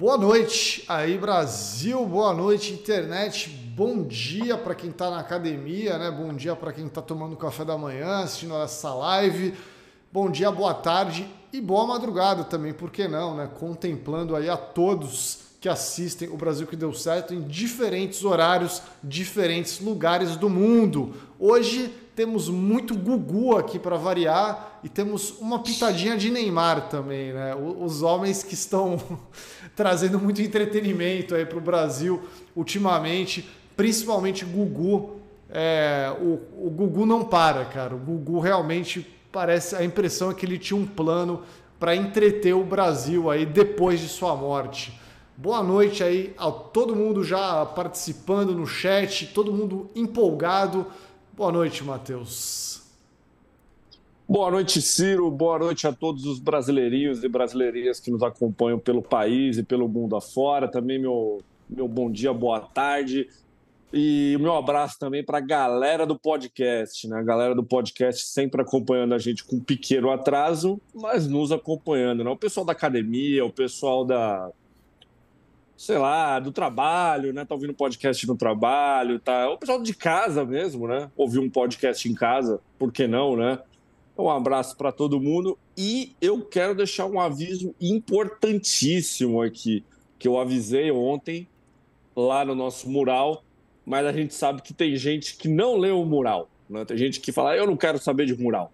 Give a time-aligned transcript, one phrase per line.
[0.00, 6.10] Boa noite aí Brasil, boa noite internet, bom dia para quem está na academia, né?
[6.10, 9.52] Bom dia para quem está tomando café da manhã, assistindo essa live.
[10.10, 13.50] Bom dia, boa tarde e boa madrugada também, por que não, né?
[13.60, 19.80] Contemplando aí a todos que assistem o Brasil que deu certo em diferentes horários, diferentes
[19.80, 21.14] lugares do mundo.
[21.38, 27.54] Hoje temos muito Gugu aqui para variar e temos uma pitadinha de Neymar também, né?
[27.54, 29.00] Os homens que estão
[29.76, 32.22] trazendo muito entretenimento aí para o Brasil
[32.54, 35.18] ultimamente, principalmente Gugu.
[35.48, 37.94] É, o, o Gugu não para, cara.
[37.94, 39.76] O Gugu realmente parece.
[39.76, 41.42] A impressão é que ele tinha um plano
[41.78, 45.00] para entreter o Brasil aí depois de sua morte.
[45.36, 50.86] Boa noite aí a todo mundo já participando no chat, todo mundo empolgado.
[51.40, 52.82] Boa noite, Matheus.
[54.28, 55.30] Boa noite, Ciro.
[55.30, 59.88] Boa noite a todos os brasileirinhos e brasileirinhas que nos acompanham pelo país e pelo
[59.88, 60.68] mundo afora.
[60.68, 63.26] Também meu, meu bom dia, boa tarde.
[63.90, 67.16] E meu abraço também para a galera do podcast, né?
[67.16, 72.22] A galera do podcast sempre acompanhando a gente com um pequeno atraso, mas nos acompanhando,
[72.22, 72.28] né?
[72.28, 74.50] O pessoal da academia, o pessoal da,
[75.80, 77.42] sei lá, do trabalho, né?
[77.42, 79.48] Tá ouvindo podcast no trabalho, tá?
[79.48, 81.10] O pessoal de casa mesmo, né?
[81.16, 83.58] Ouvir um podcast em casa, por que não, né?
[84.16, 89.82] Um abraço para todo mundo e eu quero deixar um aviso importantíssimo aqui,
[90.18, 91.48] que eu avisei ontem
[92.14, 93.42] lá no nosso mural,
[93.82, 96.84] mas a gente sabe que tem gente que não leu o mural, né?
[96.84, 98.70] Tem gente que fala, eu não quero saber de mural.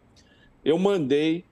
[0.65, 1.45] Eu mandei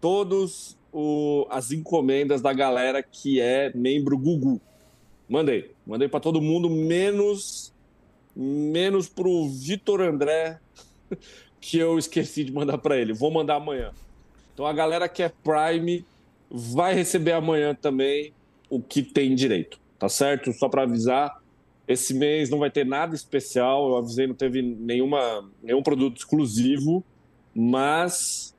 [0.00, 4.60] todos o, as encomendas da galera que é membro Gugu.
[5.28, 5.72] Mandei.
[5.86, 7.72] Mandei para todo mundo, menos
[8.34, 10.58] menos pro Vitor André,
[11.60, 13.12] que eu esqueci de mandar para ele.
[13.12, 13.92] Vou mandar amanhã.
[14.52, 16.04] Então a galera que é Prime
[16.50, 18.32] vai receber amanhã também
[18.68, 20.52] o que tem direito, tá certo?
[20.52, 21.42] Só para avisar,
[21.86, 23.88] esse mês não vai ter nada especial.
[23.88, 27.04] Eu avisei, não teve nenhuma, nenhum produto exclusivo,
[27.54, 28.54] mas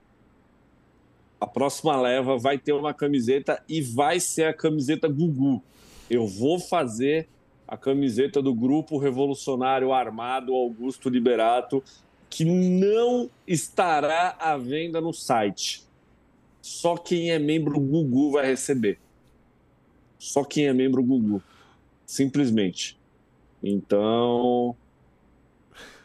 [1.44, 5.62] a próxima leva vai ter uma camiseta e vai ser a camiseta Gugu.
[6.10, 7.28] Eu vou fazer
[7.68, 11.84] a camiseta do Grupo Revolucionário Armado Augusto Liberato,
[12.30, 15.84] que não estará à venda no site.
[16.62, 18.98] Só quem é membro Gugu vai receber.
[20.18, 21.44] Só quem é membro Gugu.
[22.06, 22.98] Simplesmente.
[23.62, 24.78] Então.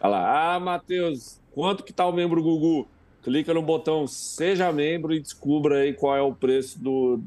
[0.01, 0.55] Olha lá.
[0.55, 2.89] Ah, Matheus, quanto que tá o membro Gugu?
[3.29, 7.21] Clica no botão Seja Membro e descubra aí qual é o preço do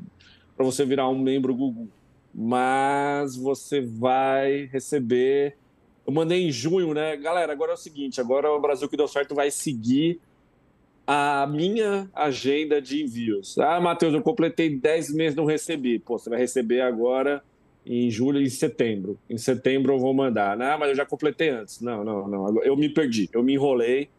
[0.56, 1.88] para você virar um membro Google.
[2.34, 5.56] Mas você vai receber.
[6.06, 7.16] Eu mandei em junho, né?
[7.18, 10.20] Galera, agora é o seguinte: agora o Brasil que deu certo vai seguir
[11.06, 13.58] a minha agenda de envios.
[13.60, 16.00] Ah, Matheus, eu completei 10 meses não recebi.
[16.00, 17.44] Pô, você vai receber agora
[17.86, 19.20] em julho e em setembro.
[19.30, 20.58] Em setembro eu vou mandar.
[20.58, 21.80] Não, mas eu já completei antes.
[21.80, 22.64] Não, não, não.
[22.64, 24.10] Eu me perdi, eu me enrolei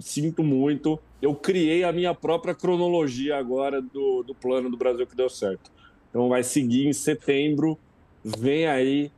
[0.00, 0.98] sinto muito.
[1.20, 5.70] Eu criei a minha própria cronologia agora do, do plano do Brasil que deu certo.
[6.10, 7.78] Então vai seguir em setembro.
[8.22, 9.10] Vem aí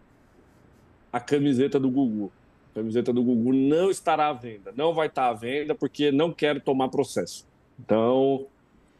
[1.13, 2.31] a camiseta do Gugu.
[2.73, 4.73] A camiseta do Gugu não estará à venda.
[4.77, 7.47] Não vai estar à venda porque não quero tomar processo.
[7.79, 8.47] Então,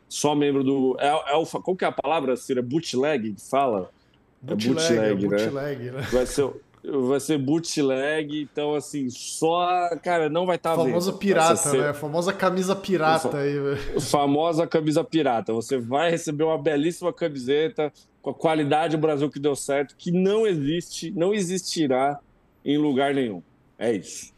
[0.09, 0.97] só membro do.
[0.99, 2.63] É, é o, qual que é a palavra, Cira?
[2.63, 3.91] Bootleg que fala?
[4.41, 5.91] Bootleg, é bootleg, é bootleg né?
[5.93, 6.01] né?
[6.13, 6.51] Vai ser,
[6.91, 11.81] vai ser bootleg, então assim, só, cara, não vai estar tá Famosa pirata, ser...
[11.81, 11.93] né?
[11.93, 14.01] Famosa camisa pirata aí, velho.
[14.01, 15.53] Famosa camisa pirata.
[15.53, 20.11] Você vai receber uma belíssima camiseta com a qualidade do Brasil que deu certo, que
[20.11, 22.19] não existe, não existirá
[22.65, 23.43] em lugar nenhum.
[23.79, 24.33] É isso.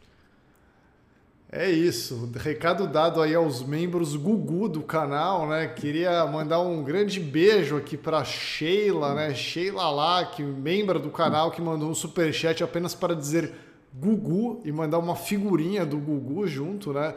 [1.51, 2.29] É isso.
[2.33, 5.67] Recado dado aí aos membros Gugu do canal, né?
[5.67, 9.33] Queria mandar um grande beijo aqui para Sheila, né?
[9.35, 13.51] Sheila lá, que membro do canal, que mandou um super chat apenas para dizer
[13.93, 17.13] Gugu e mandar uma figurinha do Gugu junto, né?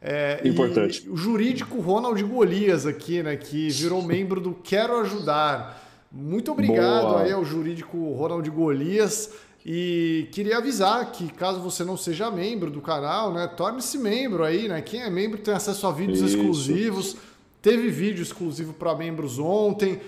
[0.00, 1.06] É, Importante.
[1.08, 3.36] o jurídico Ronald Golias aqui, né?
[3.36, 5.82] Que virou membro do Quero Ajudar.
[6.10, 7.22] Muito obrigado Boa.
[7.22, 9.30] aí ao jurídico Ronald Golias.
[9.64, 14.68] E queria avisar que caso você não seja membro do canal, né, torne-se membro aí,
[14.68, 14.82] né?
[14.82, 16.36] Quem é membro tem acesso a vídeos Isso.
[16.36, 17.16] exclusivos.
[17.62, 20.00] Teve vídeo exclusivo para membros ontem.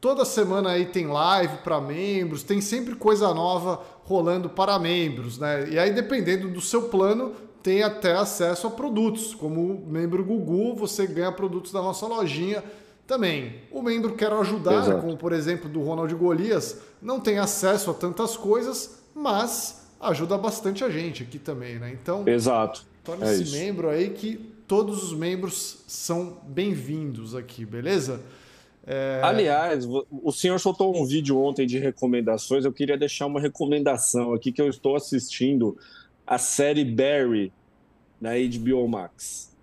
[0.00, 5.68] Toda semana aí tem live para membros, tem sempre coisa nova rolando para membros, né?
[5.70, 7.32] E aí dependendo do seu plano,
[7.62, 12.62] tem até acesso a produtos, como membro Gugu, você ganha produtos da nossa lojinha
[13.06, 13.62] também.
[13.70, 15.00] O membro Quero Ajudar, Exato.
[15.00, 20.84] como por exemplo do Ronald Golias, não tem acesso a tantas coisas, mas ajuda bastante
[20.84, 21.96] a gente aqui também, né?
[22.00, 22.84] Então, Exato.
[23.02, 28.20] torne-se é membro aí que todos os membros são bem-vindos aqui, beleza?
[28.86, 29.20] É...
[29.22, 32.64] Aliás, o senhor soltou um vídeo ontem de recomendações.
[32.64, 35.76] Eu queria deixar uma recomendação aqui que eu estou assistindo
[36.26, 37.52] a série Barry
[38.20, 39.54] na HBO Max.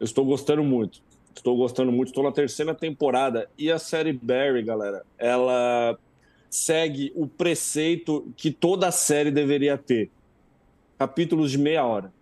[0.00, 1.00] Eu estou gostando muito.
[1.34, 2.08] Estou gostando muito.
[2.08, 3.48] Estou na terceira temporada.
[3.56, 5.96] E a série Barry, galera, ela
[6.50, 10.10] segue o preceito que toda série deveria ter.
[10.98, 12.12] Capítulos de meia hora.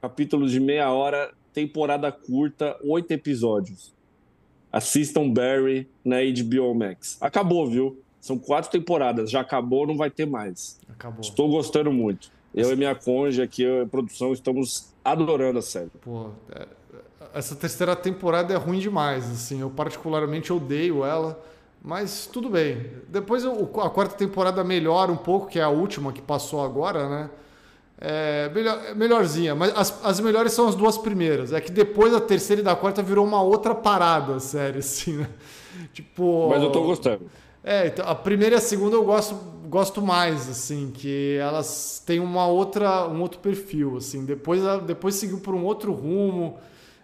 [0.00, 3.94] Capítulos de meia hora, temporada curta, oito episódios.
[4.72, 7.18] Assistam Barry na HBO Max.
[7.20, 8.00] Acabou, viu?
[8.20, 9.30] São quatro temporadas.
[9.30, 10.78] Já acabou, não vai ter mais.
[10.88, 11.20] Acabou.
[11.20, 12.30] Estou gostando muito.
[12.54, 15.90] Eu e minha cônjuge aqui, a produção, estamos adorando a série.
[16.00, 16.66] Pô, é,
[17.32, 19.60] essa terceira temporada é ruim demais, assim.
[19.60, 21.40] Eu particularmente odeio ela,
[21.82, 22.86] mas tudo bem.
[23.08, 27.30] Depois a quarta temporada melhora um pouco, que é a última que passou agora, né?
[28.02, 31.52] É melhor, melhorzinha, mas as, as melhores são as duas primeiras.
[31.52, 35.28] É que depois a terceira e da quarta virou uma outra parada, sério, assim, né?
[35.92, 36.48] Tipo.
[36.48, 37.30] Mas eu tô gostando.
[37.62, 39.34] É, então, a primeira e a segunda eu gosto,
[39.68, 44.24] gosto mais, assim, que elas têm uma outra, um outro perfil, assim.
[44.24, 46.58] Depois, depois seguiu por um outro rumo.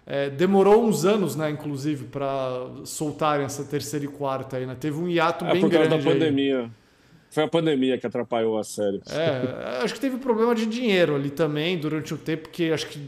[0.07, 4.77] É, demorou uns anos, né, inclusive, para soltarem essa terceira e quarta aí, né?
[4.79, 6.05] Teve um hiato é, bem por causa grande.
[6.05, 6.61] da pandemia.
[6.61, 6.71] Aí.
[7.29, 9.03] Foi a pandemia que atrapalhou a série.
[9.11, 12.99] É, acho que teve problema de dinheiro ali também durante o tempo, porque acho que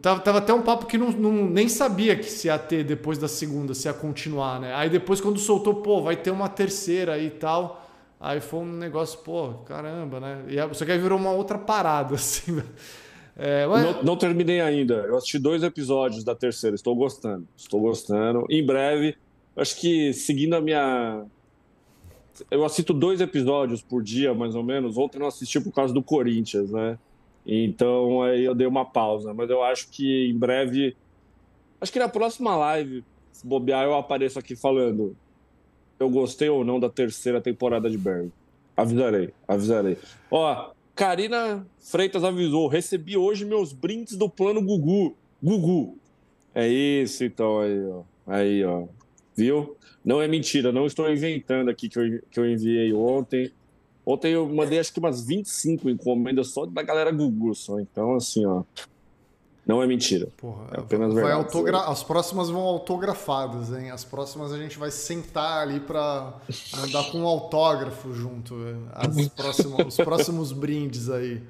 [0.00, 3.18] tava, tava até um papo que não, não, nem sabia que se ia ter depois
[3.18, 4.74] da segunda, se ia continuar, né?
[4.74, 7.86] Aí depois quando soltou, pô, vai ter uma terceira aí e tal.
[8.18, 10.42] Aí foi um negócio, pô, caramba, né?
[10.48, 12.60] E, só que aí virou uma outra parada, assim.
[13.36, 13.84] É, mas...
[13.84, 14.94] não, não, terminei ainda.
[14.94, 16.74] Eu assisti dois episódios da terceira.
[16.74, 17.46] Estou gostando.
[17.56, 18.46] Estou gostando.
[18.48, 19.16] Em breve,
[19.54, 21.24] acho que seguindo a minha.
[22.50, 24.96] Eu assisto dois episódios por dia, mais ou menos.
[24.96, 26.98] Ontem não assisti por causa do Corinthians, né?
[27.44, 29.34] Então aí eu dei uma pausa.
[29.34, 30.96] Mas eu acho que em breve.
[31.78, 35.14] Acho que na próxima live, se bobear, eu apareço aqui falando.
[36.00, 38.32] Eu gostei ou não da terceira temporada de Barry.
[38.76, 39.96] Avisarei, avisarei.
[40.30, 45.14] Ó, Karina Freitas avisou: recebi hoje meus brindes do plano Gugu.
[45.42, 45.98] Gugu.
[46.54, 48.02] É isso, então, aí, ó.
[48.26, 48.88] Aí, ó.
[49.36, 49.76] Viu?
[50.02, 53.52] Não é mentira, não estou inventando aqui que eu, que eu enviei ontem.
[54.06, 57.78] Ontem eu mandei acho que umas 25 encomendas só da galera Gugu, só.
[57.78, 58.62] Então, assim, ó.
[59.66, 60.28] Não é mentira.
[60.36, 61.44] Porra, é apenas vai verdade.
[61.44, 61.80] Autogra...
[61.80, 63.90] As próximas vão autografadas, hein?
[63.90, 66.34] As próximas a gente vai sentar ali para
[66.76, 68.54] mandar com um autógrafo junto.
[68.92, 71.42] As próximas, os próximos brindes aí.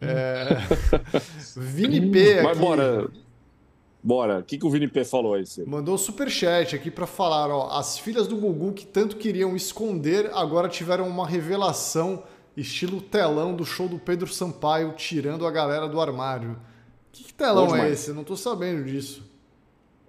[0.00, 0.46] É...
[1.58, 2.34] Vini P.
[2.34, 2.42] Aqui.
[2.42, 3.10] Mas bora.
[4.00, 4.38] Bora.
[4.38, 5.44] O que, que o Vini P falou aí?
[5.66, 10.30] Mandou super chat aqui para falar: ó, as filhas do Gugu que tanto queriam esconder
[10.34, 12.22] agora tiveram uma revelação
[12.56, 16.56] estilo telão do show do Pedro Sampaio tirando a galera do armário.
[17.14, 18.08] Que, que telão é esse?
[18.10, 19.22] Eu não tô sabendo disso.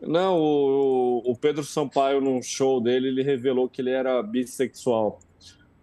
[0.02, 5.20] Não, o, o, Pedro Sampaio, no show dele, ele revelou que ele era bissexual.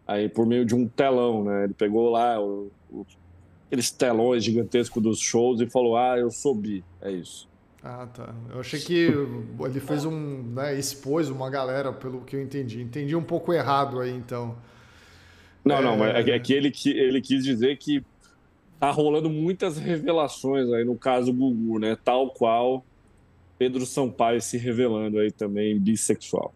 [0.06, 1.64] Aí, por meio de um telão, né?
[1.64, 3.06] Ele pegou lá o, o,
[3.66, 6.84] aqueles telões gigantescos dos shows e falou: Ah, eu sou bi.
[7.00, 7.48] É isso.
[7.82, 8.34] Ah, tá.
[8.50, 9.08] Eu achei que
[9.64, 10.42] ele fez um.
[10.54, 12.82] Né, expôs uma galera, pelo que eu entendi.
[12.82, 14.56] Entendi um pouco errado aí, então.
[15.64, 15.82] Não, é...
[15.82, 18.04] não, mas é que ele, ele quis dizer que
[18.82, 21.96] tá rolando muitas revelações aí no caso Gugu, né?
[22.05, 22.84] Tal qual
[23.56, 26.52] Pedro Sampaio se revelando aí também bissexual.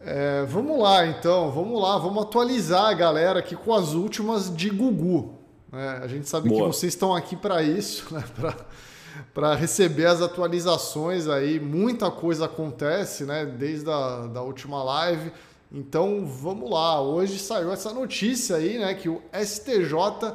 [0.00, 4.70] É, vamos lá, então, vamos lá, vamos atualizar a galera aqui com as últimas de
[4.70, 5.34] Gugu.
[5.70, 6.00] Né?
[6.02, 6.62] A gente sabe Boa.
[6.62, 8.24] que vocês estão aqui para isso, né?
[9.34, 11.60] para receber as atualizações aí.
[11.60, 13.44] Muita coisa acontece, né?
[13.44, 15.30] Desde a da última live.
[15.70, 16.98] Então vamos lá.
[17.02, 18.94] Hoje saiu essa notícia aí, né?
[18.94, 20.32] Que o STJ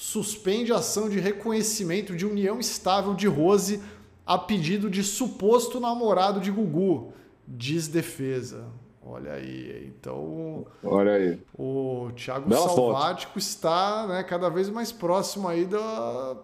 [0.00, 3.82] suspende a ação de reconhecimento de união estável de Rose
[4.24, 7.12] a pedido de suposto namorado de Gugu,
[7.46, 8.64] diz defesa.
[9.04, 10.64] Olha aí, então.
[10.82, 11.38] Olha aí.
[11.52, 13.42] O Thiago Bela Salvático foto.
[13.42, 16.34] está né, cada vez mais próximo aí da,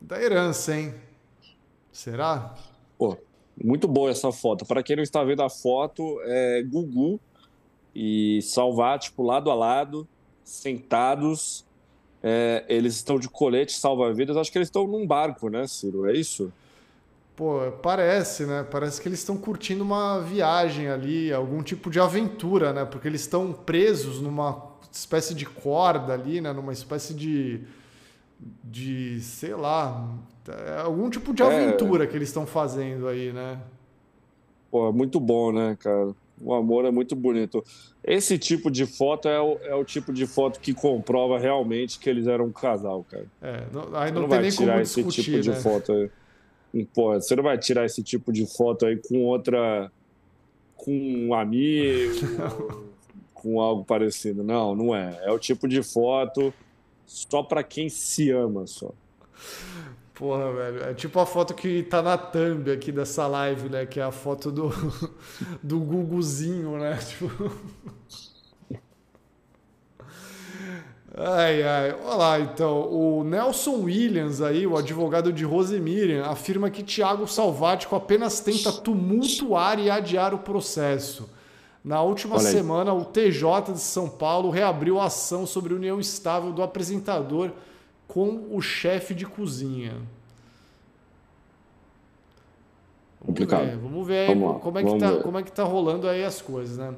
[0.00, 0.92] da herança, hein?
[1.92, 2.56] Será?
[2.98, 3.16] Pô,
[3.62, 4.66] muito boa essa foto.
[4.66, 7.20] Para quem não está vendo a foto, é Gugu
[7.94, 10.08] e Salvático lado a lado,
[10.42, 11.64] sentados
[12.22, 14.36] é, eles estão de colete salva-vidas.
[14.36, 16.08] Acho que eles estão num barco, né, Ciro?
[16.08, 16.52] É isso?
[17.34, 18.64] Pô, parece, né?
[18.70, 22.84] Parece que eles estão curtindo uma viagem ali, algum tipo de aventura, né?
[22.84, 26.52] Porque eles estão presos numa espécie de corda ali, né?
[26.52, 27.60] Numa espécie de.
[28.62, 29.20] de.
[29.20, 30.08] sei lá.
[30.46, 31.46] É algum tipo de é.
[31.46, 32.06] aventura é...
[32.06, 33.58] que eles estão fazendo aí, né?
[34.70, 36.14] Pô, é muito bom, né, cara?
[36.42, 37.64] O amor é muito bonito.
[38.02, 42.10] Esse tipo de foto é o, é o tipo de foto que comprova realmente que
[42.10, 43.26] eles eram um casal, cara.
[43.40, 45.56] É, não, aí não, não vai tirar esse tipo de né?
[45.56, 46.84] foto aí.
[46.94, 49.90] Pô, você não vai tirar esse tipo de foto aí com outra
[50.74, 52.12] com um amigo,
[53.32, 54.42] com algo parecido.
[54.42, 55.20] Não, não é.
[55.22, 56.52] É o tipo de foto
[57.06, 58.90] só para quem se ama só.
[60.14, 60.84] Porra, velho.
[60.84, 63.86] É tipo a foto que tá na thumb aqui dessa live, né?
[63.86, 64.70] Que é a foto do,
[65.62, 66.98] do Guguzinho, né?
[67.02, 67.50] Tipo...
[71.14, 71.96] Ai, ai.
[72.04, 72.88] Olha lá, então.
[72.90, 78.72] O Nelson Williams aí, o advogado de Rose Miriam, afirma que Tiago Salvático apenas tenta
[78.72, 81.28] tumultuar e adiar o processo.
[81.84, 86.62] Na última semana, o TJ de São Paulo reabriu a ação sobre união estável do
[86.62, 87.50] apresentador
[88.12, 89.94] com o chefe de cozinha.
[93.18, 93.62] Complicado.
[93.62, 96.22] Vamos ver, vamos ver vamos como, é que tá, como é que tá rolando aí
[96.22, 96.94] as coisas, né?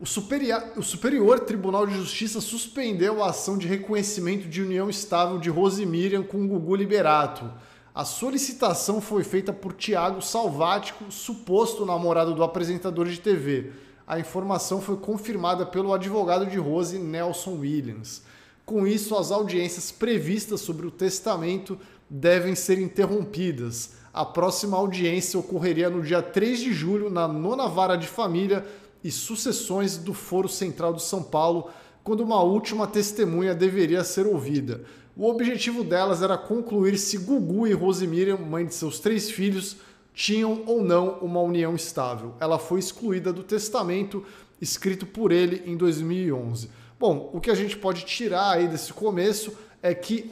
[0.00, 5.38] O superior, o superior, Tribunal de Justiça suspendeu a ação de reconhecimento de união estável
[5.38, 7.48] de Rosemiriam com Gugu Liberato.
[7.94, 13.70] A solicitação foi feita por Tiago Salvático, suposto namorado do apresentador de TV.
[14.04, 18.33] A informação foi confirmada pelo advogado de Rose, Nelson Williams.
[18.64, 21.78] Com isso, as audiências previstas sobre o testamento
[22.08, 23.96] devem ser interrompidas.
[24.12, 28.64] A próxima audiência ocorreria no dia 3 de julho, na nona vara de família
[29.02, 31.68] e sucessões do Foro Central de São Paulo,
[32.02, 34.82] quando uma última testemunha deveria ser ouvida.
[35.16, 39.76] O objetivo delas era concluir se Gugu e Rosemiriam, mãe de seus três filhos,
[40.14, 42.34] tinham ou não uma união estável.
[42.40, 44.24] Ela foi excluída do testamento
[44.60, 46.70] escrito por ele em 2011.
[47.06, 50.30] Bom, o que a gente pode tirar aí desse começo é que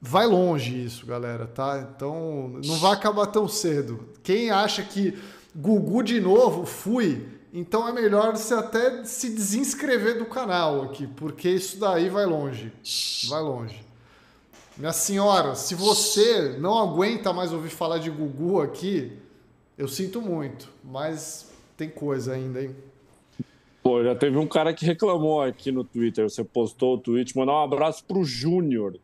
[0.00, 1.90] vai longe isso, galera, tá?
[1.90, 4.10] Então não vai acabar tão cedo.
[4.22, 5.18] Quem acha que
[5.56, 11.48] Gugu de novo, fui, então é melhor você até se desinscrever do canal aqui, porque
[11.48, 12.72] isso daí vai longe.
[13.28, 13.84] Vai longe.
[14.76, 19.18] Minha senhora, se você não aguenta mais ouvir falar de Gugu aqui,
[19.76, 22.76] eu sinto muito, mas tem coisa ainda, hein?
[23.86, 26.28] Pô, já teve um cara que reclamou aqui no Twitter.
[26.28, 28.98] Você postou o tweet, mandar um abraço pro Júnior.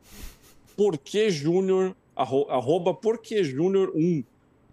[0.77, 1.95] Por que Júnior?
[2.17, 4.25] Arroba por que Júnior 1.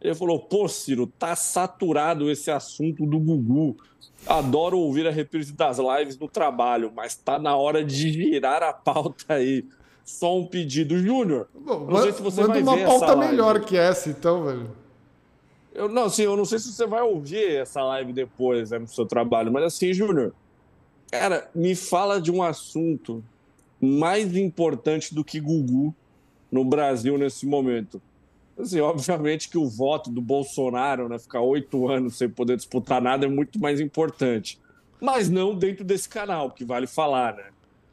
[0.01, 3.77] Ele falou: pô, Ciro, tá saturado esse assunto do Gugu.
[4.25, 8.73] Adoro ouvir a reprise das lives no trabalho, mas tá na hora de girar a
[8.73, 9.63] pauta aí.
[10.03, 11.47] Só um pedido, Júnior.
[11.53, 14.71] Não sei se você vai uma pauta melhor que essa, então, velho.
[15.73, 18.87] Eu não, assim, eu não sei se você vai ouvir essa live depois, né, no
[18.87, 20.33] seu trabalho, mas assim, Júnior,
[21.11, 23.23] cara, me fala de um assunto
[23.79, 25.93] mais importante do que Gugu
[26.51, 28.01] no Brasil nesse momento.
[28.57, 33.25] Assim, obviamente que o voto do Bolsonaro, né, ficar oito anos sem poder disputar nada,
[33.25, 34.59] é muito mais importante.
[34.99, 37.45] Mas não dentro desse canal, que vale falar, né?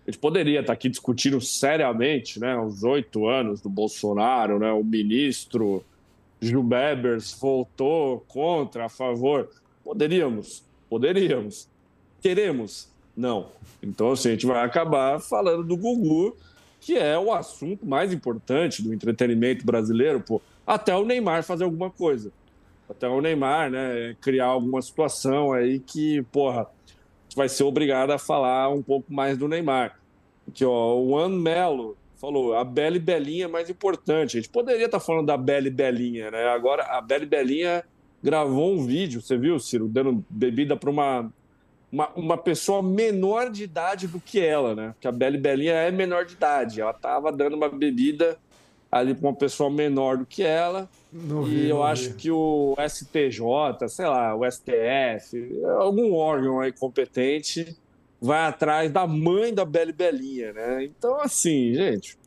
[0.05, 4.83] A gente poderia estar aqui discutindo seriamente, né, os oito anos do Bolsonaro, né, o
[4.83, 5.85] ministro
[6.41, 6.67] Gil
[7.41, 9.49] voltou contra, a favor.
[9.83, 11.69] Poderíamos, poderíamos.
[12.21, 12.89] Queremos?
[13.17, 13.49] Não.
[13.83, 16.37] Então, assim, a gente vai acabar falando do Gugu,
[16.81, 21.91] que é o assunto mais importante do entretenimento brasileiro, pô até o Neymar fazer alguma
[21.91, 22.33] coisa.
[22.91, 26.67] Até o Neymar, né, criar alguma situação aí que, porra,
[27.35, 29.99] vai ser obrigado a falar um pouco mais do Neymar.
[30.53, 34.37] Que, ó, o An Melo falou, a Bela Belinha é mais importante.
[34.37, 36.47] A gente poderia estar tá falando da Bela Belinha, né?
[36.49, 37.85] Agora, a Bela Belinha
[38.23, 41.33] gravou um vídeo, você viu, Ciro, dando bebida para uma,
[41.93, 44.89] uma, uma, pessoa menor de idade do que ela, né?
[44.95, 46.81] Porque a Bela Belinha é menor de idade.
[46.81, 48.39] Ela estava dando uma bebida
[48.91, 50.89] ali para uma pessoa menor do que ela.
[51.13, 52.17] Não vi, e eu acho vi.
[52.17, 57.77] que o STJ, sei lá, o STF, algum órgão aí competente
[58.21, 60.85] vai atrás da mãe da Bela Belinha, né?
[60.85, 62.19] Então, assim, gente,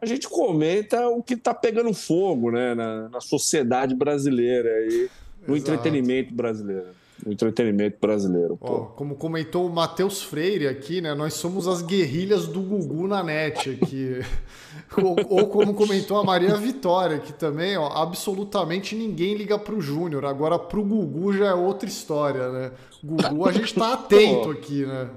[0.00, 5.10] a gente comenta o que está pegando fogo, né, na, na sociedade brasileira e
[5.46, 5.72] no Exato.
[5.72, 8.58] entretenimento brasileiro entretenimento brasileiro.
[8.60, 11.14] Ó, como comentou o Matheus Freire aqui, né?
[11.14, 14.20] Nós somos as guerrilhas do Gugu na net aqui.
[15.02, 20.24] ou, ou, como comentou a Maria Vitória, que também, ó, absolutamente ninguém liga pro Júnior.
[20.24, 22.70] Agora pro Gugu já é outra história, né?
[23.02, 25.08] Gugu a gente tá atento aqui, né?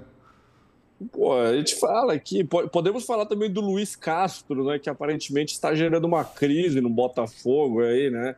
[1.12, 5.76] Pô, a gente fala aqui, podemos falar também do Luiz Castro, né, que aparentemente está
[5.76, 8.36] gerando uma crise no Botafogo aí, né?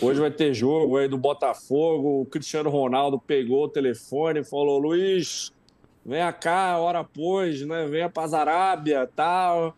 [0.00, 2.22] Hoje vai ter jogo aí do Botafogo.
[2.22, 5.52] O Cristiano Ronaldo pegou o telefone e falou: Luiz,
[6.04, 7.86] venha cá, hora após, né?
[7.86, 9.74] Venha para Arábia tal.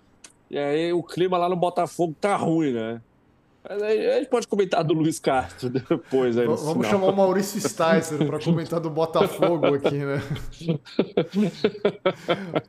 [0.50, 3.00] E aí o clima lá no Botafogo tá ruim, né?
[3.68, 6.38] Mas aí, a gente pode comentar do Luiz Castro depois.
[6.38, 6.84] Aí Vamos final.
[6.84, 10.22] chamar o Maurício Sticer para comentar do Botafogo aqui, né?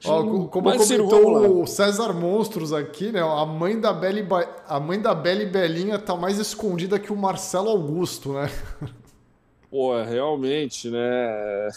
[0.05, 3.21] Ó, como Mas, comentou o César Monstros aqui, né?
[3.21, 4.27] A mãe da Beli,
[4.67, 8.49] a mãe da Beli Belinha tá mais escondida que o Marcelo Augusto, né?
[9.69, 11.69] Pô, realmente, né?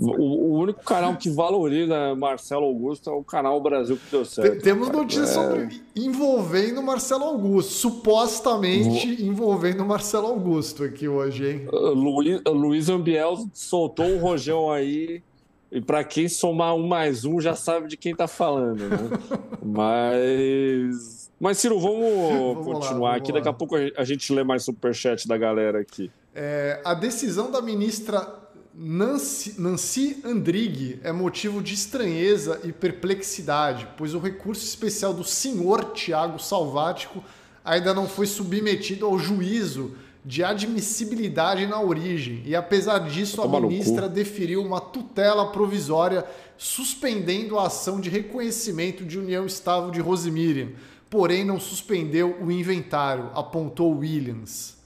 [0.00, 4.62] O, o, único canal que valoriza Marcelo Augusto é o canal Brasil que deu certo.
[4.62, 5.34] Temos notícias é...
[5.34, 11.68] sobre envolvendo Marcelo Augusto, supostamente envolvendo Marcelo Augusto aqui hoje, hein?
[11.70, 15.22] Luiz, Luiz Ambiel soltou o rojão aí.
[15.70, 18.96] E para quem somar um mais um já sabe de quem tá falando, né?
[19.62, 21.30] Mas.
[21.38, 23.32] Mas, Ciro, vamos, vamos continuar lá, vamos aqui.
[23.32, 23.38] Lá.
[23.38, 26.10] Daqui a pouco a gente lê mais superchat da galera aqui.
[26.34, 28.39] É, a decisão da ministra
[28.82, 35.92] Nancy, Nancy Andrighi é motivo de estranheza e perplexidade, pois o recurso especial do senhor
[35.92, 37.22] Tiago Salvático
[37.62, 42.42] ainda não foi submetido ao juízo de admissibilidade na origem.
[42.46, 46.24] E apesar disso, a ministra deferiu uma tutela provisória
[46.56, 50.70] suspendendo a ação de reconhecimento de união estável de Rosemiriam,
[51.10, 54.79] porém não suspendeu o inventário, apontou Williams.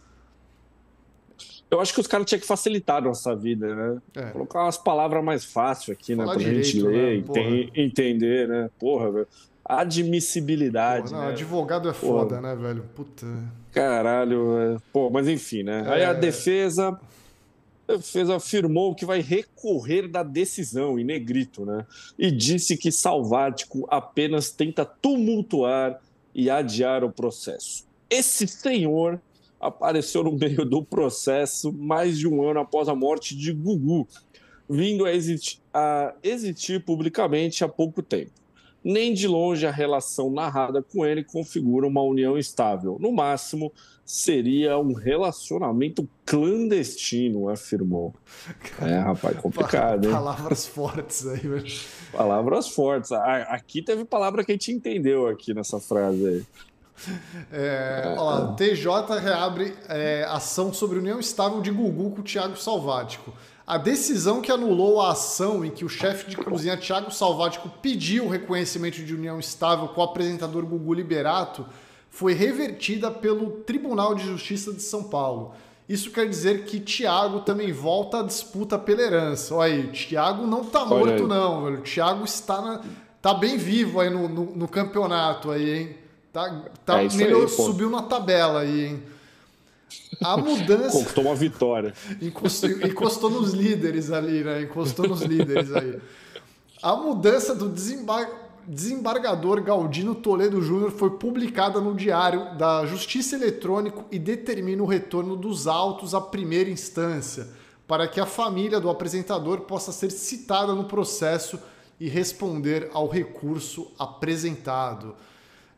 [1.70, 4.02] Eu acho que os caras tinham que facilitar a nossa vida, né?
[4.14, 4.30] É.
[4.30, 6.24] Colocar umas palavras mais fáceis aqui, né?
[6.24, 7.70] Falar pra direito, gente ler, né?
[7.74, 8.70] entender, né?
[8.78, 9.28] Porra, velho.
[9.64, 11.08] Admissibilidade.
[11.08, 11.32] Porra, não, né?
[11.32, 12.54] Advogado é foda, Porra.
[12.54, 12.84] né, velho?
[12.94, 13.26] Puta.
[13.72, 14.76] Caralho, é...
[14.92, 15.84] pô, mas enfim, né?
[15.86, 15.90] É...
[15.90, 16.98] Aí a defesa.
[17.86, 21.84] A defesa afirmou que vai recorrer da decisão em negrito, né?
[22.18, 26.00] E disse que Salvático apenas tenta tumultuar
[26.34, 27.84] e adiar o processo.
[28.08, 29.20] Esse senhor
[29.66, 34.06] apareceu no meio do processo mais de um ano após a morte de Gugu,
[34.68, 38.32] vindo a existir, a existir publicamente há pouco tempo.
[38.82, 42.98] Nem de longe a relação narrada com ele configura uma união estável.
[43.00, 43.72] No máximo,
[44.04, 48.14] seria um relacionamento clandestino, afirmou.
[48.82, 50.12] É, rapaz, complicado, hein?
[50.12, 51.64] Palavras fortes aí, velho.
[52.12, 53.10] Palavras fortes.
[53.12, 56.46] Aqui teve palavra que a gente entendeu aqui nessa frase aí.
[57.52, 63.32] É, ó, TJ reabre é, ação sobre união estável de Gugu com o Thiago Salvático.
[63.66, 68.26] A decisão que anulou a ação em que o chefe de cozinha Thiago Salvático pediu
[68.26, 71.64] o reconhecimento de união estável com o apresentador Gugu Liberato
[72.10, 75.52] foi revertida pelo Tribunal de Justiça de São Paulo.
[75.88, 79.54] Isso quer dizer que Thiago também volta à disputa pela herança.
[79.54, 81.82] Olha aí, Thiago não tá morto, não, velho.
[81.82, 82.80] Thiago está na,
[83.20, 86.03] tá bem vivo aí no, no, no campeonato aí, hein?
[86.34, 89.02] Tá, tá é melhor, aí, subiu na tabela aí, hein?
[90.20, 90.98] A mudança.
[90.98, 91.94] Conquistou uma vitória.
[92.20, 94.62] Encostou, encostou nos líderes ali, né?
[94.62, 96.00] Encostou nos líderes aí.
[96.82, 98.28] A mudança do desembar...
[98.66, 105.36] desembargador Galdino Toledo Júnior foi publicada no Diário da Justiça Eletrônico e determina o retorno
[105.36, 107.46] dos autos à primeira instância,
[107.86, 111.60] para que a família do apresentador possa ser citada no processo
[112.00, 115.14] e responder ao recurso apresentado.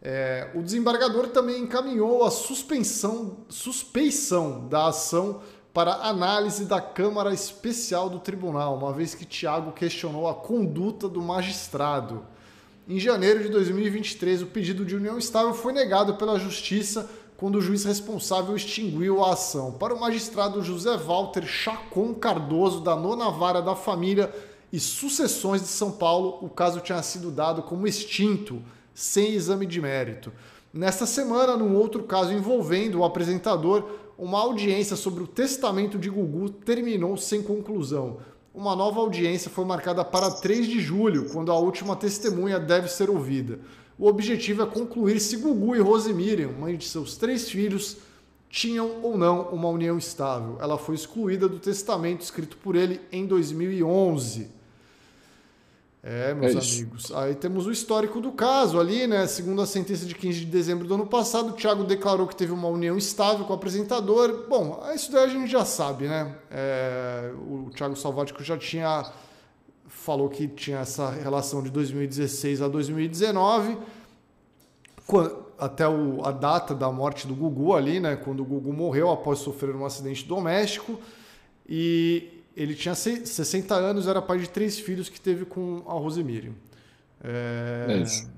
[0.08, 5.40] É, o desembargador também encaminhou a suspensão, suspeição da ação
[5.74, 11.20] para análise da Câmara Especial do Tribunal, uma vez que Tiago questionou a conduta do
[11.20, 12.24] magistrado.
[12.88, 17.60] Em janeiro de 2023, o pedido de união estável foi negado pela Justiça quando o
[17.60, 19.72] juiz responsável extinguiu a ação.
[19.72, 24.32] Para o magistrado José Walter Chacon Cardoso, da nona vara da família
[24.72, 28.62] e sucessões de São Paulo, o caso tinha sido dado como extinto
[28.96, 30.32] sem exame de mérito.
[30.72, 33.85] Nesta semana, num outro caso envolvendo o apresentador,
[34.16, 38.16] uma audiência sobre o testamento de Gugu terminou sem conclusão.
[38.54, 43.11] Uma nova audiência foi marcada para 3 de julho, quando a última testemunha deve ser
[43.11, 43.61] ouvida.
[43.98, 47.98] O objetivo é concluir se Gugu e Rosemiriam, mãe de seus três filhos,
[48.48, 50.56] tinham ou não uma união estável.
[50.59, 54.55] Ela foi excluída do testamento escrito por ele em 2011.
[56.08, 57.10] É, meus é amigos.
[57.12, 59.26] Aí temos o histórico do caso ali, né?
[59.26, 62.52] Segundo a sentença de 15 de dezembro do ano passado, o Thiago declarou que teve
[62.52, 64.46] uma união estável com o apresentador.
[64.48, 66.32] Bom, isso daí a gente já sabe, né?
[66.48, 69.04] É, o Thiago Salvático já tinha
[69.88, 73.76] falou que tinha essa relação de 2016 a 2019,
[75.58, 78.14] até o, a data da morte do Gugu ali, né?
[78.14, 81.00] Quando o Gugu morreu após sofrer um acidente doméstico.
[81.68, 86.54] E ele tinha 60 anos, era pai de três filhos que teve com a Rosemiriam.
[87.22, 88.36] É, é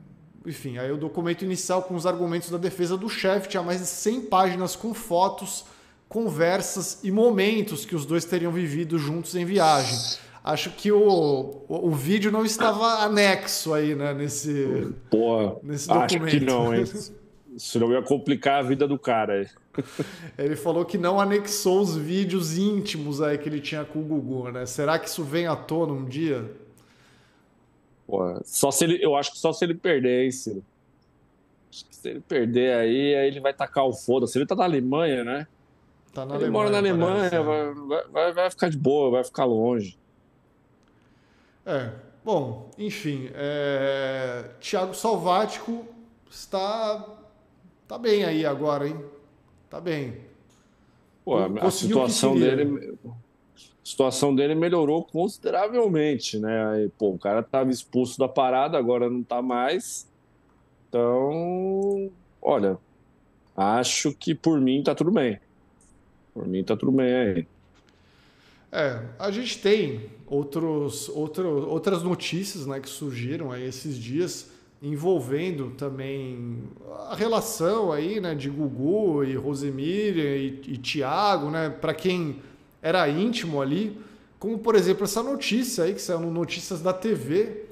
[0.49, 3.87] enfim, aí o documento inicial com os argumentos da defesa do chefe tinha mais de
[3.87, 5.65] 100 páginas com fotos,
[6.09, 9.97] conversas e momentos que os dois teriam vivido juntos em viagem.
[10.43, 16.25] Acho que o, o, o vídeo não estava anexo aí, né, nesse, Pô, nesse documento.
[16.25, 16.85] Acho que não, hein?
[17.59, 19.47] Senão ia complicar a vida do cara.
[20.37, 24.51] Ele falou que não anexou os vídeos íntimos aí que ele tinha com o Gugu,
[24.51, 24.67] né?
[24.67, 26.51] Será que isso vem à tona um dia?
[28.07, 30.65] Pô, só se ele, eu acho que só se ele perder, hein, Ciro?
[31.71, 34.39] Se ele perder aí, aí ele vai tacar o foda-se.
[34.39, 35.47] Ele tá na Alemanha, né?
[36.15, 37.43] Tá na Ele Alemanha, mora na Alemanha, é.
[37.43, 39.99] vai, vai, vai ficar de boa, vai ficar longe.
[41.67, 41.93] É,
[42.25, 44.53] bom, enfim, é...
[44.59, 45.85] Thiago Salvático
[46.31, 47.05] está
[47.87, 48.99] tá bem aí agora, hein?
[49.69, 50.17] Tá bem.
[51.25, 56.67] Pô, a situação dele a situação dele melhorou consideravelmente, né?
[56.71, 60.07] Aí, pô, o cara estava expulso da parada, agora não está mais.
[60.89, 62.79] Então, olha,
[63.57, 65.41] acho que por mim tá tudo bem.
[66.35, 67.47] Por mim tá tudo bem aí.
[68.71, 74.51] É, a gente tem outros, outro, outras notícias né, que surgiram aí esses dias
[74.83, 76.63] envolvendo também
[77.09, 82.37] a relação aí, né, de Gugu e Rosemir e, e Thiago, né, para quem
[82.81, 83.99] era íntimo ali,
[84.39, 87.65] como por exemplo essa notícia aí que saiu no Notícias da TV,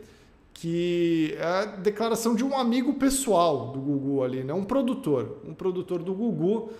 [0.52, 5.54] que é a declaração de um amigo pessoal do Gugu ali, né, um produtor, um
[5.54, 6.70] produtor do Gugu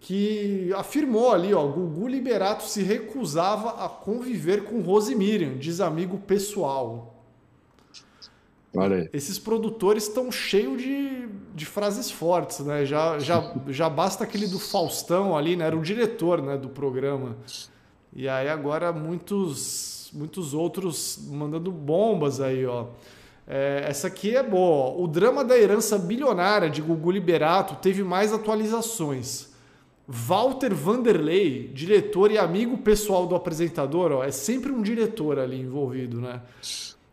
[0.00, 6.18] que afirmou ali, ó, Gugu Liberato se recusava a conviver com Rose Miriam, diz amigo
[6.18, 7.17] pessoal.
[8.78, 12.84] Olha Esses produtores estão cheios de, de frases fortes, né?
[12.84, 15.66] Já, já, já basta aquele do Faustão ali, né?
[15.66, 17.36] Era o diretor né, do programa.
[18.14, 22.86] E aí agora muitos, muitos outros mandando bombas aí, ó.
[23.46, 24.94] É, essa aqui é boa.
[25.00, 29.48] O drama da herança bilionária de Gugu Liberato teve mais atualizações.
[30.06, 36.18] Walter Vanderlei, diretor e amigo pessoal do apresentador, ó, é sempre um diretor ali envolvido,
[36.18, 36.40] né?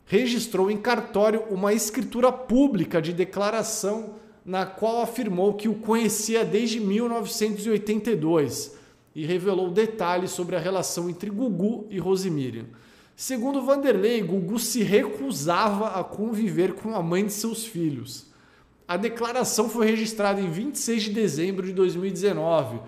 [0.05, 4.15] Registrou em cartório uma escritura pública de declaração
[4.45, 8.75] na qual afirmou que o conhecia desde 1982
[9.15, 12.65] e revelou detalhes sobre a relação entre Gugu e Rosemiriam.
[13.15, 18.27] Segundo Vanderlei, Gugu se recusava a conviver com a mãe de seus filhos.
[18.87, 22.79] A declaração foi registrada em 26 de dezembro de 2019,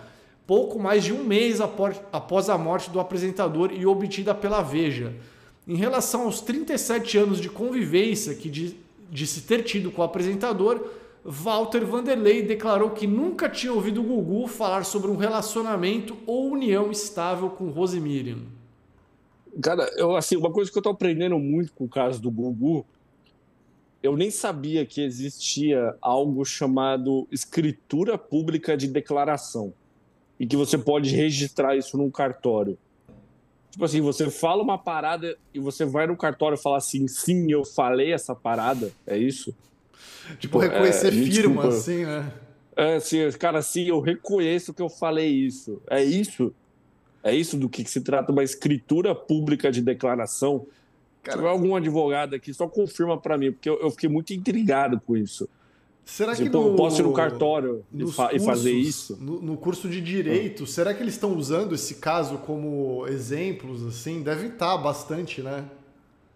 [0.45, 5.15] pouco mais de um mês após a morte do apresentador e obtida pela Veja.
[5.67, 8.49] Em relação aos 37 anos de convivência que
[9.12, 10.89] disse ter tido com o apresentador,
[11.25, 17.49] Walter Vanderlei declarou que nunca tinha ouvido Gugu falar sobre um relacionamento ou união estável
[17.49, 18.39] com Rose Miriam.
[19.62, 22.86] Cara, eu, assim, uma coisa que eu tô aprendendo muito com o caso do Gugu
[24.01, 29.73] eu nem sabia que existia algo chamado escritura pública de declaração
[30.39, 32.77] e que você pode registrar isso num cartório.
[33.71, 37.51] Tipo assim, você fala uma parada e você vai no cartório e fala assim, sim,
[37.51, 39.53] eu falei essa parada, é isso?
[40.27, 42.32] Tipo, tipo reconhecer é, firma, assim, né?
[42.75, 45.82] É, assim, cara, sim, eu reconheço que eu falei isso.
[45.89, 46.53] É isso?
[47.23, 50.65] É isso do que se trata uma escritura pública de declaração?
[51.23, 54.34] Cara, Se tiver algum advogado aqui, só confirma para mim, porque eu, eu, fiquei muito
[54.34, 55.49] intrigado com isso.
[56.08, 59.17] Será que no, posso ir no cartório e, fa cursos, fazer isso?
[59.20, 60.67] No, no, curso de direito, ah.
[60.67, 64.24] será que eles estão usando esse caso como exemplos assim?
[64.24, 65.65] Deve estar tá bastante, né?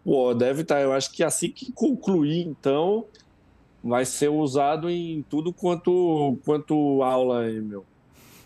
[0.03, 0.75] Pô, deve estar.
[0.75, 0.81] Tá.
[0.81, 3.05] Eu acho que assim que concluir, então,
[3.81, 7.86] vai ser usado em tudo quanto quanto aula aí, meu.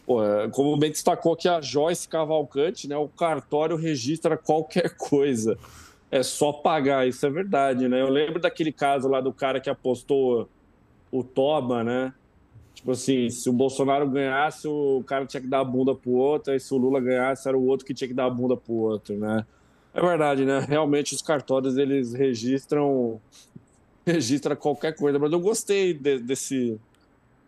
[0.06, 0.20] Pô,
[0.52, 2.96] como bem destacou aqui a Joyce Cavalcante, né?
[2.96, 5.58] O cartório registra qualquer coisa
[6.12, 8.00] é só pagar, isso é verdade, né?
[8.00, 10.48] Eu lembro daquele caso lá do cara que apostou
[11.20, 12.14] o Toba, né?
[12.74, 16.54] Tipo assim, se o Bolsonaro ganhasse, o cara tinha que dar a bunda pro outro,
[16.54, 18.74] e se o Lula ganhasse, era o outro que tinha que dar a bunda pro
[18.74, 19.46] outro, né?
[19.94, 20.60] É verdade, né?
[20.60, 23.20] Realmente os cartórios, eles registram
[24.06, 26.80] registra qualquer coisa, mas eu gostei de, desse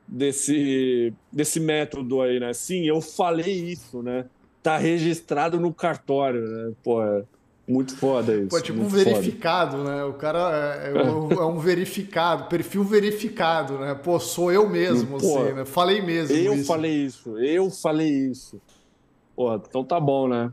[0.08, 2.54] desse desse método aí, né?
[2.54, 4.26] Sim, eu falei isso, né?
[4.64, 6.74] Tá registrado no cartório, né?
[6.82, 7.24] Pô, é
[7.68, 8.48] muito foda isso.
[8.48, 9.90] Pô, é tipo um verificado, foda.
[9.90, 10.04] né?
[10.06, 13.94] O cara é, é, é, um verificado, perfil verificado, né?
[13.94, 15.66] Pô, sou eu mesmo, Pô, assim, né?
[15.66, 16.36] Falei mesmo.
[16.36, 16.66] Eu isso.
[16.66, 18.62] falei isso, eu falei isso.
[19.36, 20.52] Pô, então tá bom, né?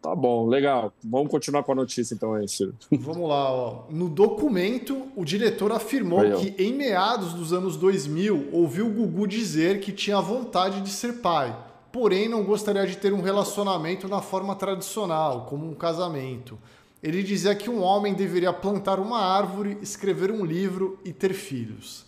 [0.00, 0.92] Tá bom, legal.
[1.02, 2.74] Vamos continuar com a notícia então aí, Ciro.
[2.90, 3.84] Vamos lá, ó.
[3.90, 9.80] No documento, o diretor afirmou que em meados dos anos 2000 ouviu o Gugu dizer
[9.80, 11.56] que tinha vontade de ser pai
[11.94, 16.58] porém não gostaria de ter um relacionamento na forma tradicional, como um casamento.
[17.00, 22.04] Ele dizia que um homem deveria plantar uma árvore, escrever um livro e ter filhos.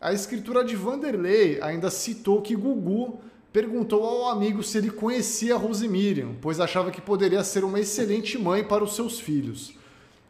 [0.00, 3.18] A escritura de Vanderlei ainda citou que Gugu
[3.52, 8.38] perguntou ao amigo se ele conhecia Rose Miriam, pois achava que poderia ser uma excelente
[8.38, 9.74] mãe para os seus filhos.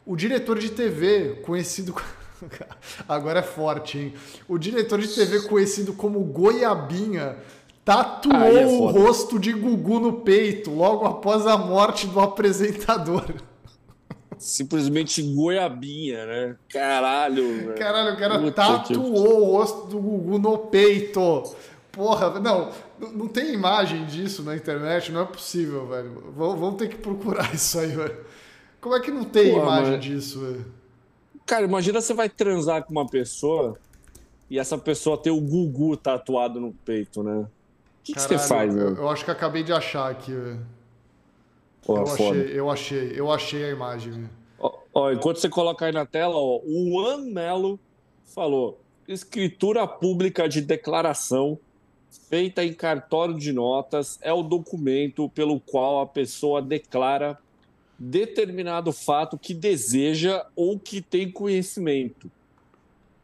[0.03, 1.93] O diretor de TV, conhecido.
[3.07, 4.13] Agora é forte, hein?
[4.47, 7.37] O diretor de TV, conhecido como Goiabinha,
[7.89, 13.25] tatuou é o rosto de Gugu no peito logo após a morte do apresentador.
[14.37, 16.55] Simplesmente goiabinha, né?
[16.69, 17.75] Caralho, velho.
[17.75, 18.93] Caralho, o cara Puta tatuou que...
[18.93, 21.55] o rosto do Gugu no peito.
[21.91, 26.31] Porra, não, não tem imagem disso na internet, não é possível, velho.
[26.35, 28.17] Vamos ter que procurar isso aí, velho.
[28.79, 30.05] Como é que não tem Porra, imagem mas...
[30.05, 30.65] disso, velho?
[31.43, 33.79] Cara, imagina você vai transar com uma pessoa
[34.47, 37.47] e essa pessoa tem o Gugu tatuado no peito, né?
[37.99, 38.95] O que, que você faz, velho?
[38.95, 40.65] Eu, acho que acabei de achar aqui, velho.
[41.87, 44.29] eu, achei, eu achei, eu achei a imagem.
[44.93, 47.79] Ó, enquanto você coloca aí na tela, ó, o Juan Melo
[48.25, 51.59] falou: escritura pública de declaração
[52.29, 57.37] feita em cartório de notas é o documento pelo qual a pessoa declara
[57.97, 62.31] determinado fato que deseja ou que tem conhecimento,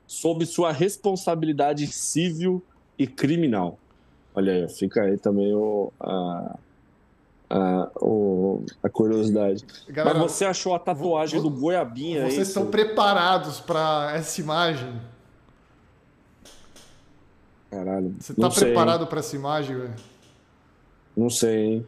[0.05, 2.61] sob sua responsabilidade civil
[2.97, 3.79] e criminal.
[4.35, 6.57] Olha aí, fica aí também o, a,
[7.49, 9.65] a, o, a curiosidade.
[9.87, 14.41] Galera, Mas você achou a tatuagem vou, do Goiabinha Vocês aí, estão preparados para essa
[14.41, 14.99] imagem?
[17.71, 18.13] Caralho.
[18.19, 19.95] Você tá preparado para essa imagem, velho?
[21.15, 21.87] Não sei, hein?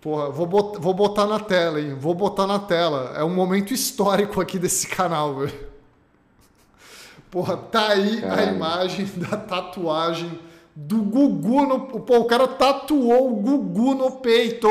[0.00, 1.94] Porra, vou botar, vou botar na tela, hein?
[1.94, 3.12] Vou botar na tela.
[3.16, 5.68] É um momento histórico aqui desse canal, velho.
[7.30, 8.48] Porra, tá aí Caralho.
[8.48, 10.47] a imagem da tatuagem
[10.80, 11.80] do Gugu no.
[11.80, 14.68] Pô, o cara tatuou o Gugu no peito.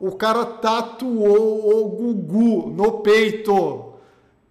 [0.00, 3.92] O cara tatuou o Gugu no peito.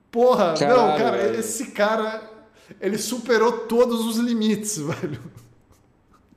[0.09, 1.39] Porra, Caralho, não, cara, velho.
[1.39, 2.37] esse cara.
[2.79, 5.19] Ele superou todos os limites, velho.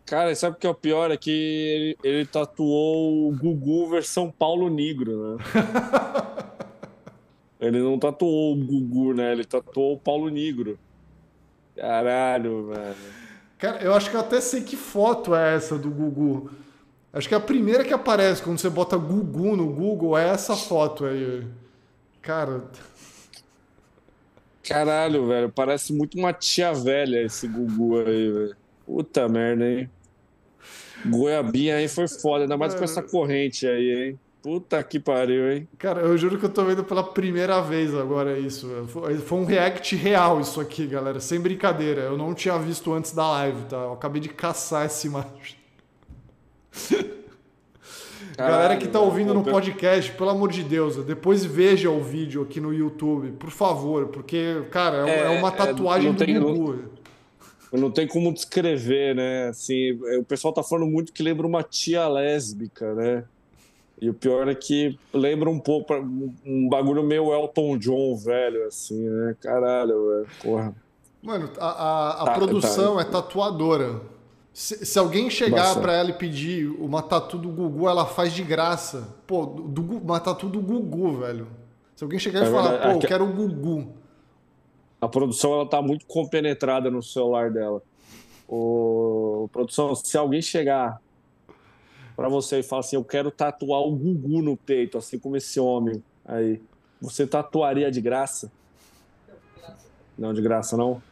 [0.04, 1.12] Cara, sabe o que é o pior?
[1.12, 5.44] É que ele, ele tatuou o Gugu versão Paulo Negro, né?
[7.60, 9.30] ele não tatuou o Gugu, né?
[9.30, 10.76] Ele tatuou o Paulo Negro.
[11.76, 13.19] Caralho, velho.
[13.60, 16.50] Cara, eu acho que eu até sei que foto é essa do Gugu.
[17.12, 21.04] Acho que a primeira que aparece quando você bota Gugu no Google é essa foto
[21.04, 21.46] aí.
[22.22, 22.62] Cara.
[24.62, 25.50] Caralho, velho.
[25.50, 28.56] Parece muito uma tia velha esse Gugu aí, velho.
[28.86, 29.90] Puta merda, hein?
[31.04, 34.20] Goiabinha aí foi foda, ainda mais com essa corrente aí, hein?
[34.42, 35.68] Puta que pariu, hein?
[35.79, 38.66] Cara, eu juro que eu tô vendo pela primeira vez agora isso.
[39.24, 41.20] Foi um react real isso aqui, galera.
[41.20, 42.03] Sem brincadeira.
[42.03, 43.76] Eu não tinha visto antes da live, tá?
[43.76, 45.61] Eu acabei de caçar essa imagem.
[48.37, 52.40] Caralho, galera que tá ouvindo no podcast, pelo amor de Deus, depois veja o vídeo
[52.42, 56.40] aqui no YouTube, por favor, porque, cara, é, é uma é, tatuagem é, do tem,
[56.40, 56.85] Gugu.
[57.70, 59.48] Não não tem como descrever, né?
[59.48, 63.24] Assim, o pessoal tá falando muito que lembra uma tia lésbica, né?
[64.00, 65.92] E o pior é que lembra um pouco
[66.46, 69.36] um bagulho meio Elton John, velho, assim, né?
[69.40, 70.26] Caralho, velho.
[70.42, 70.74] Porra.
[71.22, 73.02] Mano, a, a, a tá, produção tá.
[73.02, 74.00] é tatuadora.
[74.54, 78.42] Se, se alguém chegar para ela e pedir uma tatu do Gugu, ela faz de
[78.42, 79.16] graça.
[79.26, 81.46] Pô, do, uma tatu do Gugu, velho.
[81.94, 84.00] Se alguém chegar é e falar, pô, eu quero o Gugu
[85.00, 87.82] a produção ela tá muito compenetrada no celular dela.
[88.46, 91.00] O produção, se alguém chegar
[92.20, 95.59] para você e falar assim, eu quero tatuar o Gugu no peito, assim como esse
[95.59, 96.61] homem aí,
[97.00, 98.52] você tatuaria de graça?
[100.18, 101.02] Não, de graça não.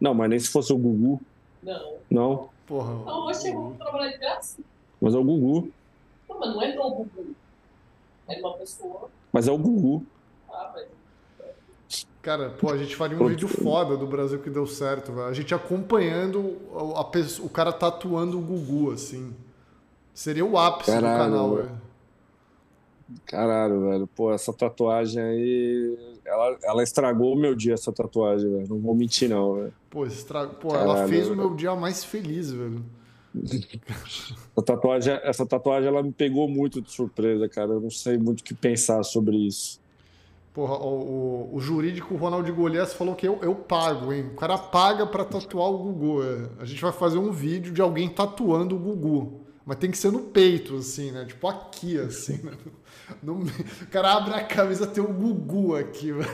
[0.00, 1.20] Não, mas nem se fosse o Gugu.
[1.62, 1.96] Não.
[2.10, 2.48] Não.
[2.66, 3.34] Porra.
[3.34, 4.62] Chegou trabalhar de graça?
[4.98, 5.70] Mas é o Gugu.
[6.26, 7.36] Não, mas não é o Gugu.
[8.26, 9.10] É uma pessoa.
[9.30, 10.06] Mas é o Gugu.
[10.48, 15.12] Ah, mas Cara, pô, a gente faria um vídeo foda do Brasil que deu certo,
[15.12, 15.26] velho.
[15.26, 16.56] A gente acompanhando
[16.96, 19.34] a pessoa, o cara tatuando o Gugu, assim.
[20.14, 21.82] Seria o ápice Caralho, do canal, velho.
[23.26, 24.06] Caralho, velho.
[24.06, 25.98] Pô, essa tatuagem aí.
[26.24, 28.68] Ela, ela estragou o meu dia, essa tatuagem, velho.
[28.68, 29.74] Não vou mentir, não, velho.
[29.90, 30.46] Pô, estra...
[30.46, 31.34] Pô Caralho, ela fez velho.
[31.34, 32.84] o meu dia mais feliz, velho.
[33.34, 37.72] essa tatuagem, essa tatuagem ela me pegou muito de surpresa, cara.
[37.72, 39.80] Eu não sei muito o que pensar sobre isso.
[40.52, 44.26] Porra, o, o, o jurídico Ronaldo Golias falou que eu, eu pago, hein?
[44.34, 46.22] O cara paga para tatuar o Gugu.
[46.22, 46.48] É.
[46.60, 49.41] A gente vai fazer um vídeo de alguém tatuando o Gugu.
[49.64, 51.24] Mas tem que ser no peito, assim, né?
[51.24, 52.38] Tipo aqui, assim.
[52.42, 52.52] Né?
[53.22, 56.28] No, o cara abre a camisa tem o Gugu aqui, velho.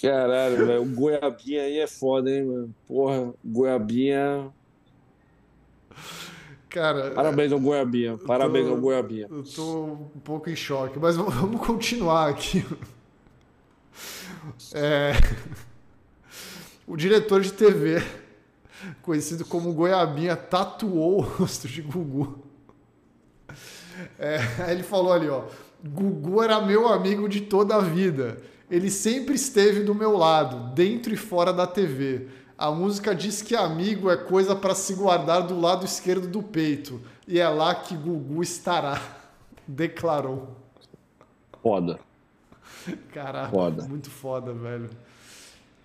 [0.00, 0.82] Caralho, velho.
[0.82, 2.74] O Goiabinha aí é foda, hein, mano?
[2.86, 4.52] Porra, Goiabinha
[6.68, 8.18] Cara, Parabéns ao Goiabinha.
[8.18, 9.26] Parabéns tô, ao Goiabinha.
[9.30, 12.64] Eu tô um pouco em choque, mas vamos continuar aqui.
[14.74, 15.12] É,
[16.88, 18.02] o diretor de TV,
[19.02, 22.42] conhecido como Goiabinha, tatuou o rosto de Gugu.
[24.18, 24.38] É,
[24.70, 25.44] ele falou ali, ó.
[25.84, 28.38] Gugu era meu amigo de toda a vida.
[28.70, 32.28] Ele sempre esteve do meu lado, dentro e fora da TV.
[32.56, 37.00] A música diz que amigo é coisa para se guardar do lado esquerdo do peito.
[37.26, 39.00] E é lá que Gugu estará.
[39.66, 40.56] Declarou.
[41.62, 42.00] Foda.
[43.12, 43.84] Caraca, foda.
[43.84, 44.90] muito foda, velho.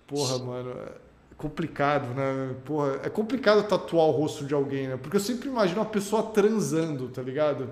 [0.06, 0.92] Porra, mano, é
[1.36, 2.54] complicado, né?
[2.64, 4.96] Porra, é complicado tatuar o rosto de alguém, né?
[4.96, 7.70] Porque eu sempre imagino uma pessoa transando, tá ligado?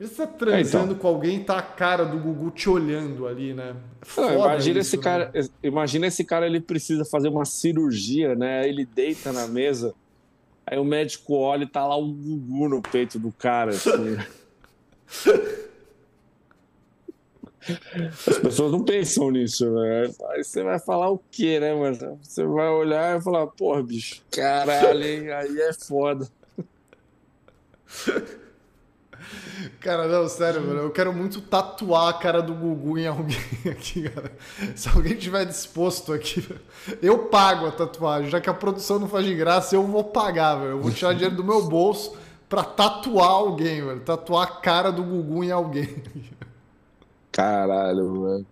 [0.00, 0.98] Você tá transando é, então.
[0.98, 3.76] com alguém e tá a cara do Gugu te olhando ali, né?
[4.00, 5.02] É foda imagina isso, esse né?
[5.02, 8.68] cara, imagina esse cara, ele precisa fazer uma cirurgia, né?
[8.68, 9.94] Ele deita na mesa,
[10.66, 14.16] aí o médico olha e tá lá o Gugu no peito do cara, assim.
[18.26, 20.10] As pessoas não pensam nisso, né?
[20.30, 22.18] Aí você vai falar o quê, né, mano?
[22.22, 25.30] Você vai olhar e falar, porra, bicho, caralho, hein?
[25.30, 26.28] Aí é foda.
[29.80, 30.80] Cara, não, sério, mano.
[30.80, 33.36] Eu quero muito tatuar a cara do Gugu em alguém
[33.70, 34.32] aqui, cara.
[34.74, 36.44] Se alguém tiver disposto aqui,
[37.00, 38.30] eu pago a tatuagem.
[38.30, 40.70] Já que a produção não faz de graça, eu vou pagar, velho.
[40.70, 42.16] Eu vou tirar dinheiro do meu bolso
[42.48, 44.00] pra tatuar alguém, velho.
[44.00, 46.02] Tatuar a cara do Gugu em alguém.
[47.32, 48.46] Caralho, mano.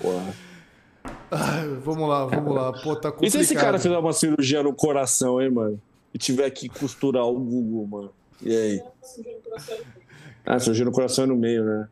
[0.00, 0.34] Porra.
[1.30, 2.72] Ai, vamos lá, vamos lá.
[2.72, 3.24] Pô, tá complicado.
[3.24, 5.80] E se esse cara fizer uma cirurgia no coração, hein, mano?
[6.12, 8.12] E tiver que costurar o Google, mano?
[8.42, 8.82] E aí?
[10.44, 11.88] Ah, cirurgia no coração é no meio, né?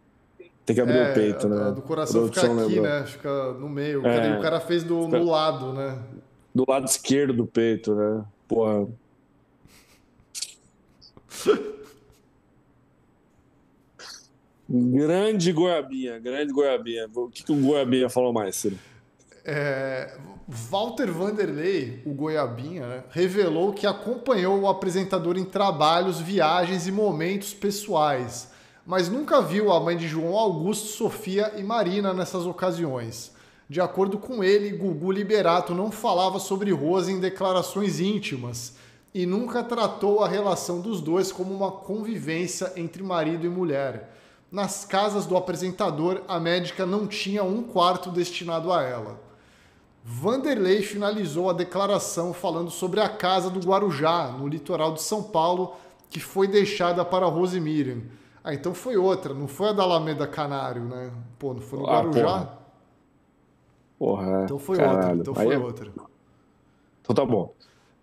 [0.64, 1.70] Tem que abrir é, o peito, né?
[1.70, 2.82] do coração fica aqui, lembrou.
[2.82, 3.04] né?
[3.06, 4.04] Fica no meio.
[4.04, 5.18] É, o cara fez do, fica...
[5.18, 5.98] no lado, né?
[6.54, 8.24] Do lado esquerdo do peito, né?
[8.48, 8.88] Porra.
[14.68, 17.08] Grande Goiabinha, grande Goiabinha.
[17.14, 18.76] O que, que o Goiabinha falou mais, Ciro?
[19.44, 20.16] É,
[20.48, 27.54] Walter Vanderlei, o Goiabinha, né, revelou que acompanhou o apresentador em trabalhos, viagens e momentos
[27.54, 28.50] pessoais,
[28.84, 33.32] mas nunca viu a mãe de João Augusto, Sofia e Marina nessas ocasiões.
[33.68, 38.76] De acordo com ele, Gugu Liberato não falava sobre Rose em declarações íntimas
[39.12, 44.12] e nunca tratou a relação dos dois como uma convivência entre marido e mulher.
[44.50, 49.20] Nas casas do apresentador, a médica não tinha um quarto destinado a ela.
[50.04, 55.74] Vanderlei finalizou a declaração falando sobre a casa do Guarujá, no litoral de São Paulo,
[56.08, 58.02] que foi deixada para Rose Miriam.
[58.44, 61.10] Ah, então foi outra, não foi a da Alameda Canário, né?
[61.36, 62.22] Pô, não foi no ah, Guarujá?
[63.98, 64.22] Porra.
[64.24, 64.44] porra.
[64.44, 64.96] Então foi Caralho.
[64.96, 65.58] outra, então foi é...
[65.58, 65.92] outra.
[67.02, 67.52] Então tá bom.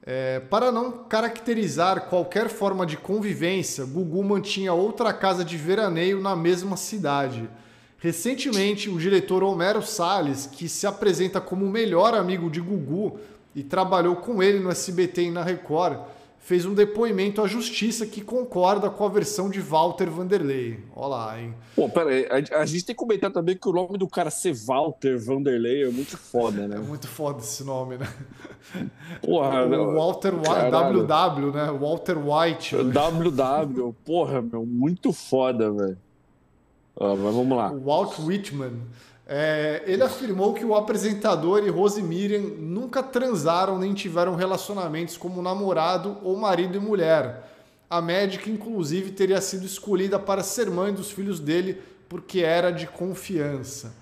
[0.05, 6.35] É, para não caracterizar qualquer forma de convivência, Gugu mantinha outra casa de veraneio na
[6.35, 7.49] mesma cidade.
[7.99, 13.17] Recentemente, o diretor Homero Salles, que se apresenta como o melhor amigo de Gugu
[13.55, 15.97] e trabalhou com ele no SBT e na Record,
[16.43, 20.77] fez um depoimento à justiça que concorda com a versão de Walter Vanderlei.
[20.93, 21.55] Olha lá, hein?
[21.73, 24.29] Pô, pera aí, a, a, gente tem que comentar também que o nome do cara
[24.29, 26.75] ser Walter Vanderlei é muito foda, né?
[26.75, 28.13] É muito foda esse nome, né?
[29.23, 31.71] Porra, o Walter White, WW, né?
[31.71, 32.75] Walter White.
[32.75, 35.97] WW, porra, meu, muito foda, velho.
[36.99, 37.69] mas vamos lá.
[37.69, 38.81] Walt Whitman.
[39.35, 45.41] É, ele afirmou que o apresentador e Rose Miriam nunca transaram nem tiveram relacionamentos como
[45.41, 47.49] namorado ou marido e mulher.
[47.89, 52.85] A médica, inclusive, teria sido escolhida para ser mãe dos filhos dele porque era de
[52.85, 53.95] confiança.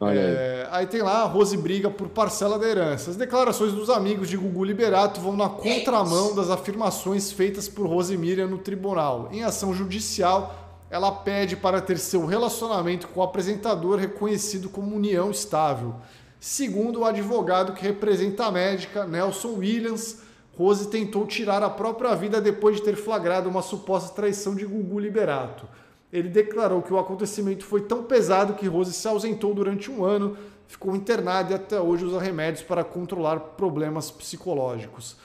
[0.00, 0.80] É, aí.
[0.80, 3.10] aí tem lá a Rose briga por parcela da herança.
[3.10, 8.16] As declarações dos amigos de Gugu Liberato vão na contramão das afirmações feitas por Rose
[8.16, 9.28] Miriam no tribunal.
[9.30, 10.63] Em ação judicial,
[10.94, 15.96] ela pede para ter seu relacionamento com o apresentador reconhecido como união estável.
[16.38, 20.20] Segundo o advogado que representa a médica, Nelson Williams,
[20.56, 25.00] Rose tentou tirar a própria vida depois de ter flagrado uma suposta traição de Gugu
[25.00, 25.66] Liberato.
[26.12, 30.36] Ele declarou que o acontecimento foi tão pesado que Rose se ausentou durante um ano,
[30.68, 35.16] ficou internada e até hoje usa remédios para controlar problemas psicológicos.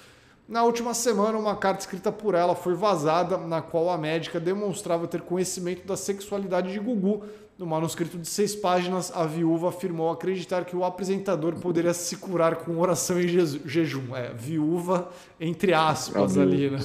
[0.49, 5.07] Na última semana, uma carta escrita por ela foi vazada, na qual a médica demonstrava
[5.07, 7.23] ter conhecimento da sexualidade de Gugu.
[7.55, 12.55] No manuscrito de seis páginas, a viúva afirmou acreditar que o apresentador poderia se curar
[12.55, 14.15] com oração e jejum.
[14.15, 16.79] É, viúva, entre aspas, ali, né?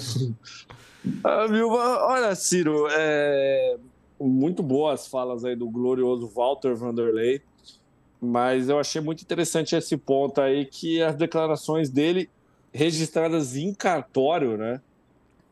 [1.24, 3.79] A viúva, olha, Ciro, é...
[4.20, 7.41] muito boas falas aí do glorioso Walter Vanderlei,
[8.20, 12.28] mas eu achei muito interessante esse ponto aí que as declarações dele
[12.75, 14.81] registradas em cartório, né?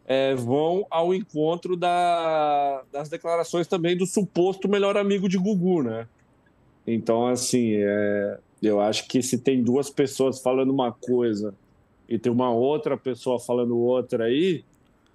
[0.05, 6.09] É, vão ao encontro da, das declarações também do suposto melhor amigo de Gugu, né?
[6.85, 11.55] Então, assim, é, eu acho que se tem duas pessoas falando uma coisa
[12.09, 14.64] e tem uma outra pessoa falando outra aí,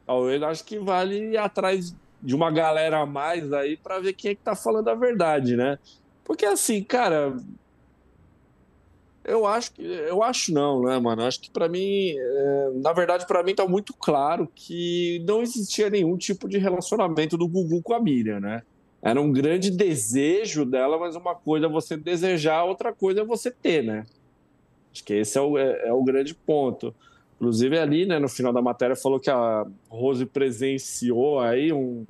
[0.08, 1.93] eu acho que vale ir atrás
[2.24, 5.58] de uma galera a mais aí para ver quem é que tá falando a verdade,
[5.58, 5.78] né?
[6.24, 7.36] Porque assim, cara,
[9.28, 11.23] eu acho que eu acho não, né, mano?
[11.23, 15.89] Acho que para mim, é, na verdade, para mim tá muito claro que não existia
[15.89, 18.63] nenhum tipo de relacionamento do Gugu com a Miriam, né?
[19.01, 23.51] Era um grande desejo dela, mas uma coisa é você desejar, outra coisa é você
[23.51, 24.05] ter, né?
[24.91, 26.95] Acho que esse é o, é, é o grande ponto.
[27.36, 32.03] Inclusive ali, né, no final da matéria falou que a Rose presenciou aí um,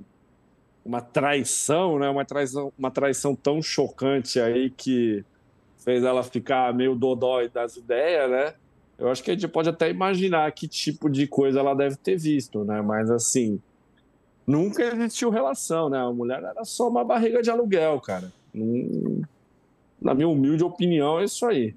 [0.85, 5.25] uma traição, né, uma traição, uma traição tão chocante aí que
[5.87, 8.53] fez ela ficar meio dodói das ideias, né?
[8.97, 12.17] Eu acho que a gente pode até imaginar que tipo de coisa ela deve ter
[12.17, 12.81] visto, né?
[12.81, 13.61] Mas assim,
[14.45, 15.97] nunca existiu relação, né?
[15.97, 18.33] A mulher era só uma barriga de aluguel, cara.
[20.01, 21.73] Na minha humilde opinião, é isso aí.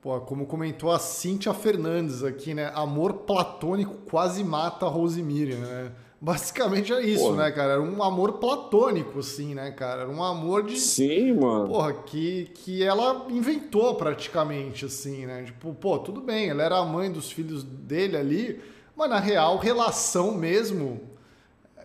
[0.00, 2.72] Pô, como comentou a Cíntia Fernandes aqui, né?
[2.74, 5.92] Amor platônico quase mata a Rosemary, né?
[6.20, 7.44] Basicamente é isso, Porra.
[7.44, 7.72] né, cara?
[7.74, 10.02] Era um amor platônico, assim, né, cara?
[10.02, 10.76] Era um amor de.
[10.76, 11.68] Sim, mano.
[11.68, 15.44] Porra, que, que ela inventou praticamente, assim, né?
[15.44, 18.60] Tipo, pô, tudo bem, ela era a mãe dos filhos dele ali,
[18.96, 21.00] mas na real, relação mesmo.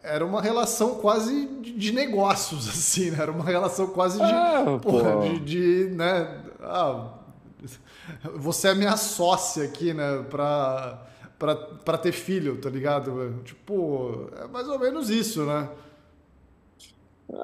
[0.01, 3.19] Era uma relação quase de negócios, assim, né?
[3.21, 4.25] Era uma relação quase de.
[4.25, 6.41] Ah, porra, de, de, né?
[6.59, 7.07] Ah,
[8.35, 10.25] você é minha sócia aqui, né?
[10.27, 11.05] Pra
[11.83, 13.41] para ter filho, tá ligado?
[13.43, 15.69] Tipo, é mais ou menos isso, né?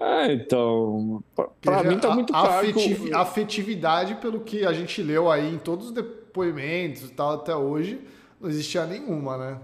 [0.02, 1.24] É, então.
[1.62, 2.70] Pra, mim tá muito claro.
[2.70, 7.56] Afetiv, Afetividade, pelo que a gente leu aí em todos os depoimentos e tal até
[7.56, 8.00] hoje,
[8.39, 9.60] não existia nenhuma, né?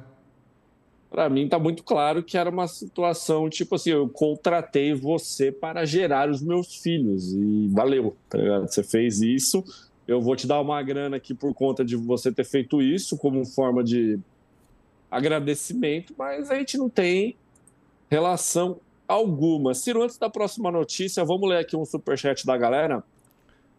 [1.09, 5.85] Para mim tá muito claro que era uma situação tipo assim, eu contratei você para
[5.85, 8.67] gerar os meus filhos e valeu, tá ligado?
[8.67, 9.63] Você fez isso,
[10.07, 13.45] eu vou te dar uma grana aqui por conta de você ter feito isso como
[13.45, 14.19] forma de
[15.09, 17.35] agradecimento, mas a gente não tem
[18.09, 19.73] relação alguma.
[19.73, 23.03] Ciro, antes da próxima notícia, vamos ler aqui um superchat da galera.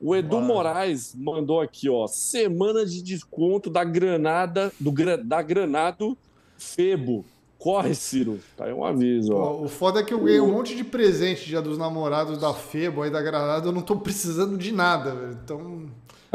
[0.00, 0.44] O Edu Uau.
[0.44, 4.92] Moraes mandou aqui, ó, semana de desconto da Granada, do
[5.24, 6.16] da Granado
[6.58, 7.24] Febo.
[7.58, 8.38] Corre, Ciro.
[8.56, 9.62] Tá aí um aviso, ó.
[9.62, 13.02] O foda é que eu ganhei um monte de presente dia dos namorados da Febo
[13.02, 15.38] aí da Granada, eu não tô precisando de nada, velho.
[15.42, 15.86] Então,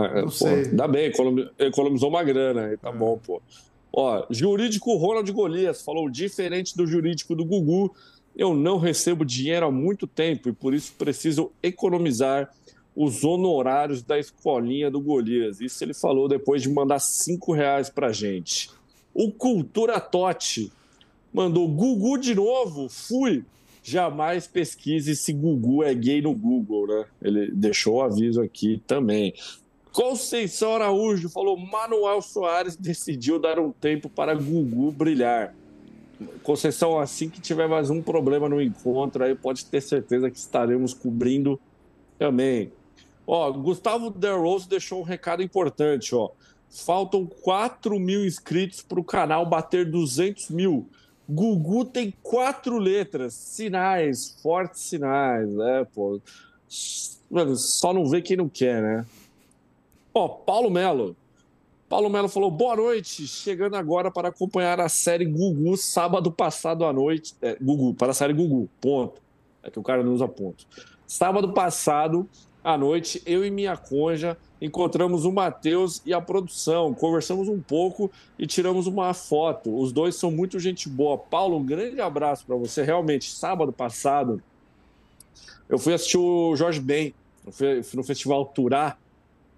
[0.05, 0.47] é, pô.
[0.47, 1.11] Ainda bem,
[1.59, 2.93] economizou uma grana, tá é.
[2.93, 3.41] bom, pô.
[3.93, 7.93] Ó, jurídico Ronald Golias falou: diferente do jurídico do Gugu,
[8.35, 12.49] eu não recebo dinheiro há muito tempo e por isso preciso economizar
[12.95, 15.59] os honorários da escolinha do Golias.
[15.61, 18.69] Isso ele falou depois de mandar cinco reais pra gente.
[19.13, 20.71] O Cultura Tote
[21.33, 23.43] mandou Gugu de novo, fui.
[23.83, 27.05] Jamais pesquise se Gugu é gay no Google, né?
[27.21, 29.33] Ele deixou o aviso aqui também.
[29.91, 35.53] Conceição Araújo falou: Manuel Soares decidiu dar um tempo para Gugu brilhar.
[36.43, 40.93] Conceição, assim que tiver mais um problema no encontro, aí pode ter certeza que estaremos
[40.93, 41.59] cobrindo
[42.17, 42.71] também.
[43.25, 46.29] Ó, Gustavo Derrose deixou um recado importante, ó.
[46.69, 50.87] Faltam 4 mil inscritos para o canal bater 200 mil.
[51.27, 56.19] Gugu tem quatro letras, sinais, fortes sinais, né, pô.
[57.29, 59.05] Mano, só não vê quem não quer, né?
[60.13, 61.15] Ó, Paulo Melo.
[61.87, 66.93] Paulo Melo falou: boa noite, chegando agora para acompanhar a série Gugu sábado passado à
[66.93, 67.35] noite.
[67.41, 69.21] É, Gugu, para a série Gugu, ponto.
[69.63, 70.65] É que o cara não usa ponto.
[71.05, 72.27] Sábado passado
[72.63, 78.11] à noite, eu e minha conja encontramos o Matheus e a produção, conversamos um pouco
[78.37, 79.75] e tiramos uma foto.
[79.75, 81.17] Os dois são muito gente boa.
[81.17, 82.83] Paulo, um grande abraço para você.
[82.83, 84.41] Realmente, sábado passado,
[85.67, 87.13] eu fui assistir o Jorge Ben,
[87.93, 88.97] no Festival Turá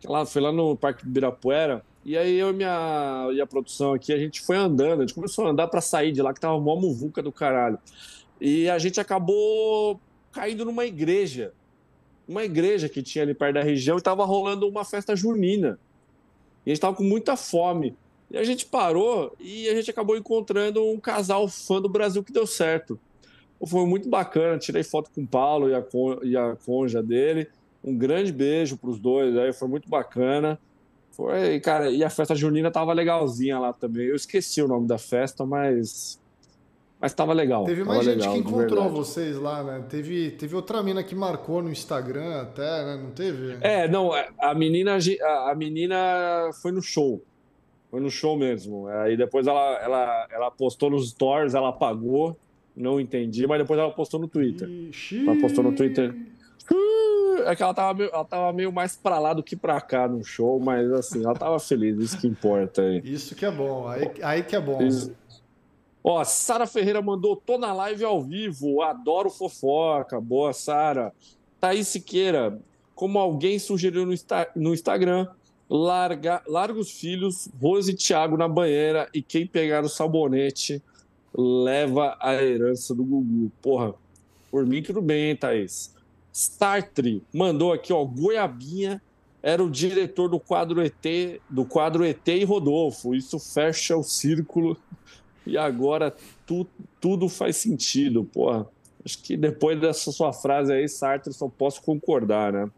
[0.07, 1.83] lá, foi lá no Parque Birapuera.
[2.05, 5.13] E aí eu e, minha, e a produção aqui, a gente foi andando, a gente
[5.13, 7.79] começou a andar para sair de lá, que tava uma muvuca do caralho.
[8.41, 9.99] E a gente acabou
[10.31, 11.53] caindo numa igreja.
[12.27, 15.79] Uma igreja que tinha ali perto da região e tava rolando uma festa junina.
[16.65, 17.95] E a gente tava com muita fome.
[18.29, 22.33] E a gente parou e a gente acabou encontrando um casal fã do Brasil que
[22.33, 22.99] deu certo.
[23.65, 25.83] Foi muito bacana, tirei foto com o Paulo e a,
[26.23, 27.47] e a conja dele.
[27.83, 30.59] Um grande beijo para os dois, aí foi muito bacana.
[31.11, 34.07] Foi, cara, e a festa junina tava legalzinha lá também.
[34.07, 36.19] Eu esqueci o nome da festa, mas
[37.03, 37.65] mas tava legal.
[37.65, 39.83] Teve mais gente legal, que encontrou vocês lá, né?
[39.89, 42.95] Teve, teve outra mina que marcou no Instagram até, né?
[43.03, 43.57] Não teve?
[43.59, 44.97] É, não, é, a menina,
[45.49, 47.21] a menina foi no show.
[47.91, 48.87] Foi no show mesmo.
[48.87, 52.37] Aí depois ela, ela, ela postou nos stories, ela apagou.
[52.73, 54.69] Não entendi, mas depois ela postou no Twitter.
[54.69, 55.27] Ixi.
[55.27, 56.15] Ela postou no Twitter.
[57.45, 60.07] É que ela tava, meio, ela tava meio mais pra lá do que pra cá
[60.07, 63.01] no show, mas assim, ela tava feliz, isso que importa aí.
[63.03, 64.81] Isso que é bom, aí, aí que é bom.
[64.81, 65.13] Isso.
[66.03, 70.19] Ó, Sara Ferreira mandou, tô na live ao vivo, adoro fofoca.
[70.19, 71.13] Boa, Sara.
[71.61, 72.59] Thaís Siqueira,
[72.93, 74.13] como alguém sugeriu no,
[74.55, 75.27] no Instagram,
[75.69, 80.83] larga, larga os filhos, Rose e Thiago na banheira e quem pegar o sabonete
[81.33, 83.49] leva a herança do Gugu.
[83.61, 83.93] Porra,
[84.51, 85.92] por mim tudo bem, hein, Thaís.
[86.33, 88.99] Sartre mandou aqui, ó, goiabinha
[89.43, 93.13] era o diretor do quadro ET, do quadro ET e Rodolfo.
[93.13, 94.75] Isso fecha o círculo
[95.45, 96.15] e agora
[96.47, 96.65] tu,
[96.99, 98.65] tudo faz sentido, porra.
[99.05, 102.71] Acho que depois dessa sua frase aí, Sartre, só posso concordar, né?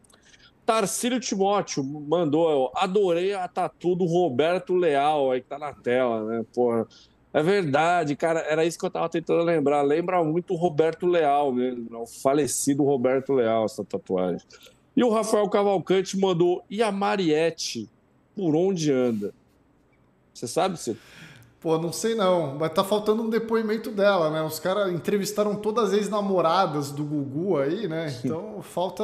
[0.65, 6.45] Tarcílio Timóteo mandou, adorei a tatu do Roberto Leal aí que tá na tela, né?
[6.51, 6.87] Porra,
[7.35, 9.81] é verdade, cara, era isso que eu tava tentando lembrar.
[9.81, 11.97] Lembra muito o Roberto Leal mesmo, né?
[11.97, 14.39] o falecido Roberto Leal, essa tatuagem.
[14.95, 17.89] E o Rafael Cavalcante mandou, e a Mariette,
[18.33, 19.33] por onde anda?
[20.33, 20.97] Você sabe, Ciro?
[21.59, 24.41] Pô, não sei não, mas tá faltando um depoimento dela, né?
[24.41, 28.17] Os caras entrevistaram todas as ex-namoradas do Gugu aí, né?
[28.23, 29.03] Então falta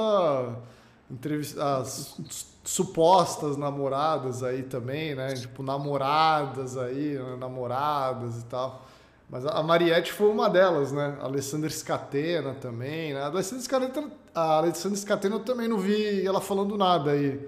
[1.60, 2.18] as
[2.64, 5.34] supostas namoradas aí também, né?
[5.34, 7.36] Tipo, namoradas aí, né?
[7.40, 8.86] namoradas e tal.
[9.30, 11.18] Mas a Mariette foi uma delas, né?
[11.22, 13.22] A Alessandra Scatena também, né?
[13.22, 17.40] A Alessandra Scatena, a Alessandra Scatena eu também não vi ela falando nada aí.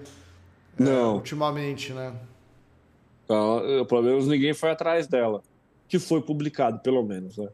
[0.80, 1.12] É, não.
[1.12, 2.14] É, ultimamente, né?
[3.28, 5.42] Não, pelo menos ninguém foi atrás dela.
[5.86, 7.48] Que foi publicado, pelo menos, né?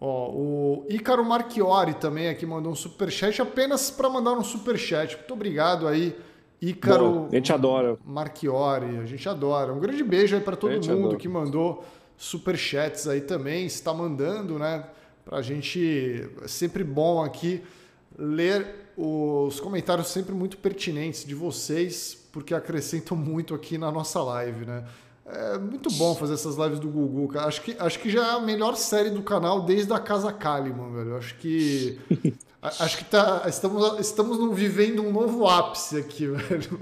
[0.00, 5.16] Ó, o Ícaro Marchiori também aqui mandou um superchat, apenas para mandar um superchat.
[5.16, 6.16] Muito obrigado aí,
[6.60, 7.10] Ícaro.
[7.10, 7.98] Bom, a gente adora.
[8.04, 9.72] Marchiori, a gente adora.
[9.72, 11.16] Um grande beijo aí para todo mundo adora.
[11.16, 11.84] que mandou
[12.16, 14.84] superchats aí também, está mandando, né?
[15.24, 17.62] Para a gente, é sempre bom aqui
[18.18, 24.64] ler os comentários sempre muito pertinentes de vocês, porque acrescentam muito aqui na nossa live,
[24.64, 24.84] né?
[25.28, 27.46] É muito bom fazer essas lives do Gugu, cara.
[27.46, 30.92] Acho que, acho que já é a melhor série do canal desde a Casa Kalimann,
[30.92, 31.16] velho.
[31.16, 31.98] Acho que.
[32.62, 36.80] acho que tá, estamos, estamos vivendo um novo ápice aqui, velho.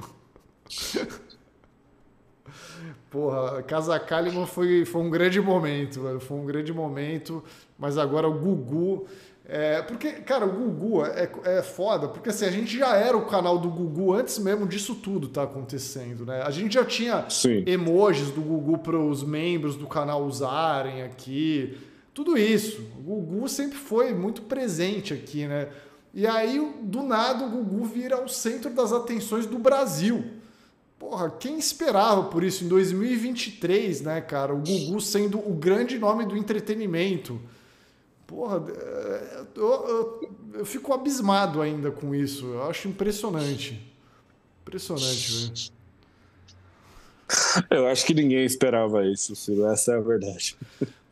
[3.10, 6.20] Porra, Casa Kalimann foi, foi um grande momento, velho.
[6.20, 7.42] Foi um grande momento.
[7.78, 9.06] Mas agora o Gugu.
[9.46, 13.26] É, porque, cara, o Gugu é, é foda, porque assim, a gente já era o
[13.26, 16.40] canal do Gugu antes mesmo disso tudo tá acontecendo, né?
[16.42, 17.62] A gente já tinha Sim.
[17.66, 21.76] emojis do Gugu para os membros do canal usarem aqui,
[22.14, 22.80] tudo isso.
[23.06, 25.68] O Gugu sempre foi muito presente aqui, né?
[26.14, 30.24] E aí, do nada, o Gugu vira o centro das atenções do Brasil.
[30.98, 34.54] Porra, quem esperava por isso em 2023, né, cara?
[34.54, 37.38] O Gugu sendo o grande nome do entretenimento.
[38.34, 42.46] Porra, é, eu, eu, eu, fico abismado ainda com isso.
[42.46, 43.80] Eu acho impressionante.
[44.62, 45.74] Impressionante, velho.
[47.70, 49.66] Eu acho que ninguém esperava isso, Ciro.
[49.66, 50.56] Essa é a verdade.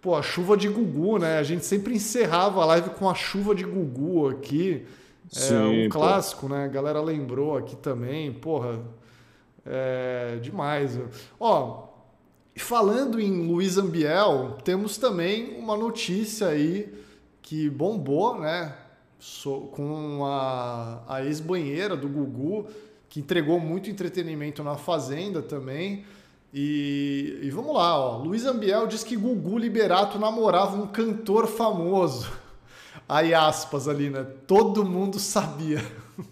[0.01, 1.39] Pô, a chuva de Gugu, né?
[1.39, 4.85] A gente sempre encerrava a live com a chuva de Gugu aqui.
[5.35, 6.55] É Sim, um clássico, pô.
[6.55, 6.65] né?
[6.65, 8.33] A galera lembrou aqui também.
[8.33, 8.81] Porra,
[9.65, 10.99] é demais.
[11.41, 11.89] Ó,
[12.57, 17.03] falando em Luiz Ambiel, temos também uma notícia aí
[17.53, 18.75] que bombou, né?
[19.73, 22.67] com a, a ex-banheira do Gugu,
[23.11, 26.07] que entregou muito entretenimento na Fazenda também.
[26.53, 28.17] E, e vamos lá, ó.
[28.17, 32.33] Luiz Ambiel diz que Gugu Liberato namorava um cantor famoso.
[33.07, 34.27] Aí aspas ali, né?
[34.47, 35.85] Todo mundo sabia.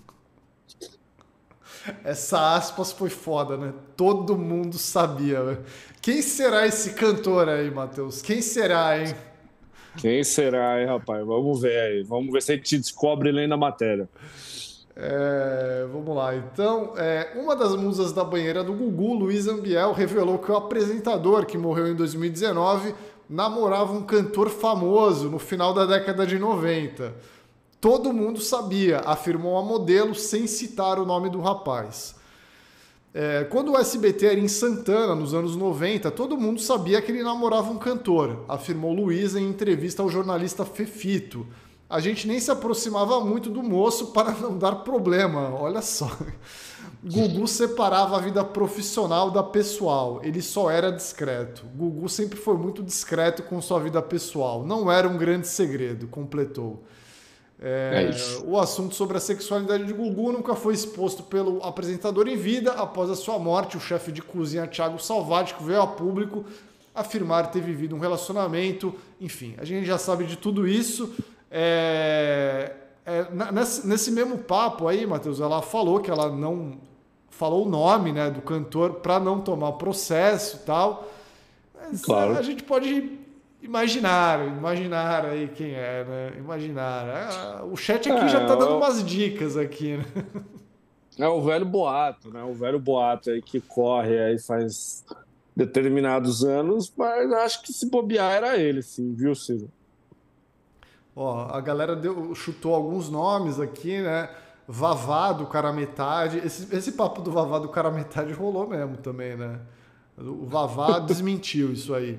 [2.03, 3.75] Essa aspas foi foda, né?
[3.95, 5.45] Todo mundo sabia.
[5.45, 5.59] Né?
[6.01, 8.23] Quem será esse cantor aí, Matheus?
[8.23, 9.15] Quem será, hein?
[9.97, 11.25] Quem será, hein, rapaz?
[11.27, 12.03] Vamos ver aí.
[12.03, 14.09] Vamos ver se a gente descobre lendo a matéria.
[14.97, 16.35] É, vamos lá.
[16.37, 21.47] Então, é, uma das musas da banheira do Gugu, Luiz Ambiel, revelou que o apresentador,
[21.47, 22.95] que morreu em 2019,
[23.29, 27.15] namorava um cantor famoso no final da década de 90.
[27.81, 32.20] Todo mundo sabia, afirmou a modelo sem citar o nome do rapaz.
[33.13, 37.25] É, quando o SBT era em Santana, nos anos 90, todo mundo sabia que ele
[37.25, 41.45] namorava um cantor, afirmou Luiz em entrevista ao jornalista Fefito.
[41.89, 46.09] A gente nem se aproximava muito do moço para não dar problema, olha só.
[47.03, 51.67] Gugu separava a vida profissional da pessoal, ele só era discreto.
[51.75, 56.85] Gugu sempre foi muito discreto com sua vida pessoal, não era um grande segredo, completou.
[57.63, 62.37] É, é o assunto sobre a sexualidade de Gugu nunca foi exposto pelo apresentador em
[62.37, 62.73] vida.
[62.73, 66.45] Após a sua morte, o chefe de cozinha Thiago Salvático veio a público
[66.95, 68.95] afirmar ter vivido um relacionamento.
[69.21, 71.15] Enfim, a gente já sabe de tudo isso.
[71.51, 72.73] É,
[73.05, 76.79] é, nesse, nesse, mesmo papo aí, Matheus, ela falou que ela não
[77.29, 81.09] falou o nome né, do cantor para não tomar processo e tal.
[81.75, 82.39] Mas claro.
[82.39, 83.20] a gente pode
[83.63, 86.33] Imaginar, imaginar aí quem é, né?
[86.39, 87.09] Imaginar.
[87.09, 90.05] Ah, o chat aqui é, já tá dando umas dicas aqui, né?
[91.19, 92.43] É o velho boato, né?
[92.43, 95.05] O velho boato aí que corre aí faz
[95.55, 99.71] determinados anos, mas acho que se bobear era ele, sim, viu, Ciro?
[101.15, 104.31] Ó, a galera deu, chutou alguns nomes aqui, né?
[104.67, 106.39] Vavá do cara metade.
[106.39, 109.61] Esse, esse papo do Vavá do cara metade rolou mesmo também, né?
[110.17, 112.19] O Vavá desmentiu isso aí.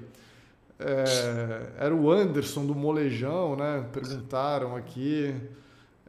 [0.83, 3.85] É, era o Anderson do Molejão, né?
[3.93, 5.33] Perguntaram aqui.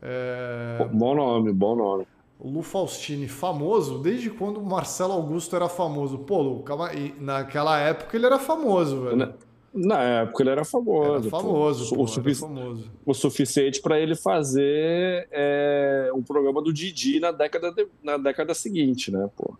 [0.01, 0.89] É...
[0.93, 2.07] Bom nome, bom nome.
[2.39, 3.99] O Lu Faustini, famoso?
[3.99, 6.19] Desde quando o Marcelo Augusto era famoso?
[6.19, 7.15] Pô, Lu, calma aí.
[7.21, 9.17] Naquela época ele era famoso, velho.
[9.17, 9.33] Na,
[9.73, 11.29] na época ele era famoso.
[11.29, 12.91] Era famoso, pô, o, sufici famoso.
[13.07, 18.55] o suficiente para ele fazer é, um programa do Didi na década, de, na década
[18.55, 19.55] seguinte, né, pô?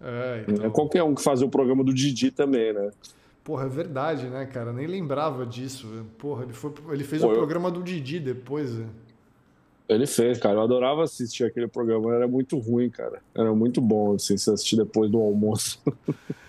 [0.00, 0.66] É, então...
[0.66, 2.90] é qualquer um que fazia o programa do Didi também, né?
[3.46, 4.72] Porra, é verdade, né, cara?
[4.72, 6.04] Nem lembrava disso.
[6.18, 7.36] Porra, ele, foi, ele fez Pô, o eu...
[7.36, 8.76] programa do Didi depois.
[9.88, 10.56] Ele fez, cara.
[10.56, 12.12] Eu adorava assistir aquele programa.
[12.12, 13.22] Era muito ruim, cara.
[13.32, 15.80] Era muito bom, assim, se assistir depois do almoço.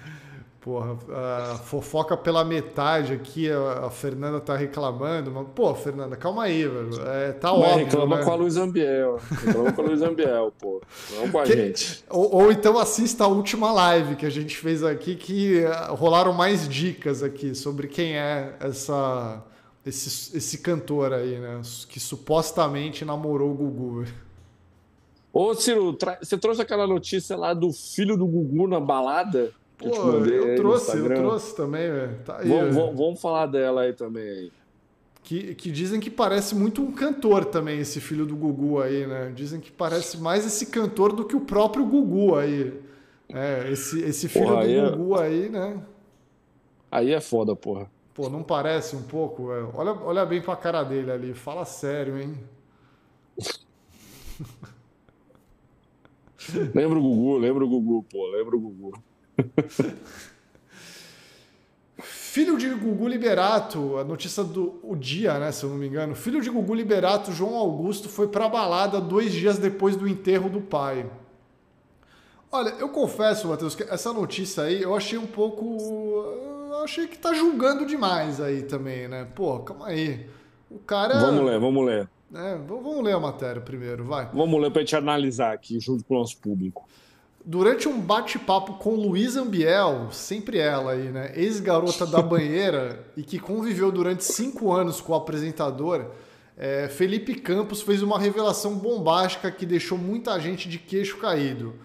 [0.68, 6.68] Porra, a fofoca pela metade aqui, a, Fernanda tá reclamando, mas, pô, Fernanda, calma aí,
[6.68, 6.90] velho.
[7.08, 7.86] É, tá mas óbvio.
[7.86, 8.24] Reclama né?
[8.26, 9.18] com a Luiz Ambiel.
[9.46, 10.82] Reclama com a Luiz Ambiel, pô.
[11.16, 12.04] Não com a que, gente.
[12.10, 16.68] Ou, ou, então assista a última live que a gente fez aqui, que rolaram mais
[16.68, 19.42] dicas aqui sobre quem é essa
[19.86, 21.62] esse, esse cantor aí, né?
[21.88, 24.06] Que supostamente namorou o Gugu.
[25.32, 29.54] Ô, Ciro, você trouxe aquela notícia lá do filho do Gugu na balada?
[29.78, 32.18] Pô, eu, eu trouxe, eu trouxe também, velho.
[32.26, 34.52] Tá aí, vamos, vamos, vamos, falar dela aí também.
[35.22, 39.32] Que, que dizem que parece muito um cantor também, esse filho do Gugu aí, né?
[39.36, 42.74] Dizem que parece mais esse cantor do que o próprio Gugu aí.
[43.30, 45.26] É, esse, esse filho porra, do aí é Gugu é...
[45.26, 45.84] aí, né?
[46.90, 47.92] Aí é foda, porra.
[48.16, 49.52] Pô, não parece um pouco?
[49.52, 49.64] É.
[49.76, 51.34] Olha, olha bem pra cara dele ali.
[51.36, 52.36] Fala sério, hein?
[56.74, 59.07] lembra o Gugu, lembra o Gugu, pô, lembra o Gugu.
[62.00, 66.14] Filho de Gugu Liberato, a notícia do o dia, né, se eu não me engano.
[66.14, 70.62] Filho de Gugu Liberato, João Augusto, foi pra balada dois dias depois do enterro do
[70.62, 71.10] pai.
[72.52, 77.18] Olha, eu confesso, Matheus, que essa notícia aí eu achei um pouco eu achei que
[77.18, 79.28] tá julgando demais aí também, né?
[79.36, 80.28] Pô, calma aí.
[80.70, 81.20] O cara.
[81.20, 82.10] Vamos ler, vamos ler.
[82.34, 84.30] É, vamos ler a matéria primeiro, vai.
[84.34, 86.88] Vamos ler pra gente analisar aqui junto com o nosso público.
[87.50, 91.32] Durante um bate-papo com Luísa Ambiel, sempre ela aí, né?
[91.34, 96.08] Ex-garota da banheira e que conviveu durante cinco anos com o apresentador,
[96.58, 101.76] é, Felipe Campos fez uma revelação bombástica que deixou muita gente de queixo caído.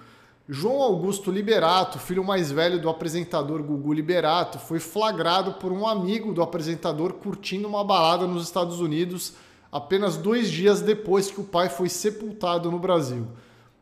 [0.49, 6.35] João Augusto Liberato, filho mais velho do apresentador Gugu Liberato, foi flagrado por um amigo
[6.35, 9.35] do apresentador curtindo uma balada nos Estados Unidos
[9.71, 13.29] apenas dois dias depois que o pai foi sepultado no Brasil.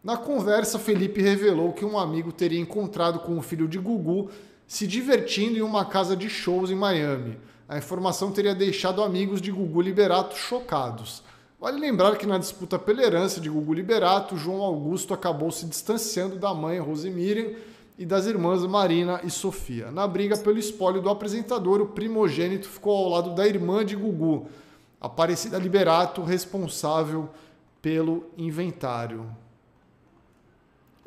[0.03, 4.31] Na conversa, Felipe revelou que um amigo teria encontrado com o filho de Gugu
[4.67, 7.39] se divertindo em uma casa de shows em Miami.
[7.69, 11.23] A informação teria deixado amigos de Gugu Liberato chocados.
[11.61, 16.37] Vale lembrar que na disputa pela herança de Gugu Liberato, João Augusto acabou se distanciando
[16.37, 17.53] da mãe Rosemiriam
[17.99, 19.91] e das irmãs Marina e Sofia.
[19.91, 24.49] Na briga pelo espólio do apresentador, o primogênito ficou ao lado da irmã de Gugu,
[24.99, 27.29] Aparecida Liberato, responsável
[27.83, 29.27] pelo inventário.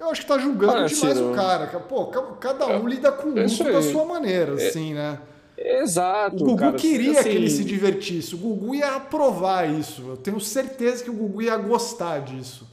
[0.03, 1.67] Eu acho que tá julgando ah, demais o cara.
[1.79, 5.17] Pô, cada um lida com o luto da sua maneira, é, assim, né?
[5.57, 6.43] Exato.
[6.43, 7.29] O Gugu cara, queria assim...
[7.29, 8.35] que ele se divertisse.
[8.35, 10.01] O Gugu ia aprovar isso.
[10.09, 12.67] Eu tenho certeza que o Gugu ia gostar disso.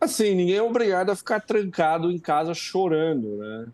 [0.00, 3.66] Assim, ninguém é obrigado a ficar trancado em casa chorando, né?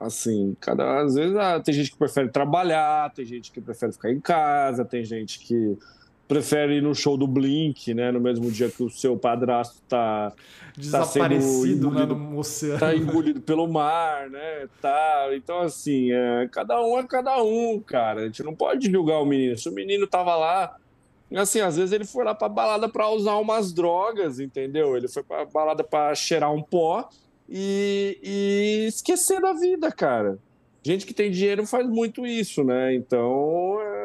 [0.00, 4.10] Assim, cada às vezes ah, tem gente que prefere trabalhar, tem gente que prefere ficar
[4.10, 5.76] em casa, tem gente que
[6.26, 8.10] prefere ir no show do Blink, né?
[8.10, 10.36] No mesmo dia que o seu padrasto tá, tá
[10.76, 12.80] desaparecido tá né, no oceano.
[12.80, 14.68] Tá engolido pelo mar, né?
[14.80, 15.28] Tá.
[15.32, 18.22] Então, assim, é, cada um é cada um, cara.
[18.22, 19.56] A gente não pode julgar o menino.
[19.58, 20.76] Se o menino tava lá.
[21.34, 24.96] Assim, às vezes ele foi lá pra balada pra usar umas drogas, entendeu?
[24.96, 27.08] Ele foi pra balada pra cheirar um pó
[27.48, 30.38] e, e esquecer da vida, cara.
[30.82, 32.94] Gente que tem dinheiro faz muito isso, né?
[32.94, 34.03] Então, é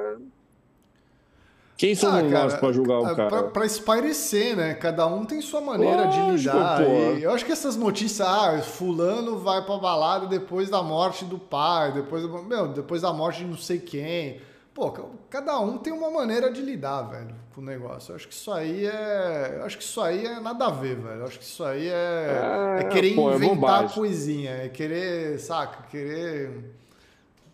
[1.80, 3.43] quem somos ah, nós para julgar o é, cara?
[3.43, 4.73] Para espairecer, né?
[4.73, 6.82] Cada um tem sua maneira Lógico, de lidar.
[6.82, 11.93] eu acho que essas notícias, ah, fulano vai pra balada depois da morte do pai,
[11.93, 14.41] depois, meu, depois da morte de não sei quem.
[14.73, 14.91] Pô,
[15.30, 18.11] cada um tem uma maneira de lidar, velho, com o negócio.
[18.11, 19.55] Eu acho que isso aí é.
[19.59, 21.21] Eu acho que isso aí é nada a ver, velho.
[21.21, 22.82] Eu acho que isso aí é.
[22.82, 24.51] É, é querer pô, é inventar é coisinha.
[24.51, 25.84] É querer, saca?
[25.84, 26.75] Querer.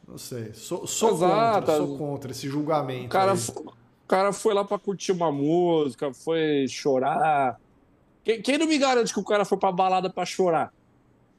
[0.08, 0.52] Não sei.
[0.56, 3.10] Sou, sou contra, sou contra esse julgamento.
[3.10, 3.38] Cara, aí.
[4.06, 7.60] O cara foi lá para curtir uma música, foi chorar.
[8.24, 10.72] Quem, quem, não me garante que o cara foi pra balada para chorar?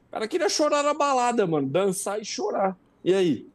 [0.09, 1.65] O cara queria chorar na balada, mano.
[1.65, 2.77] Dançar e chorar.
[3.05, 3.47] E aí?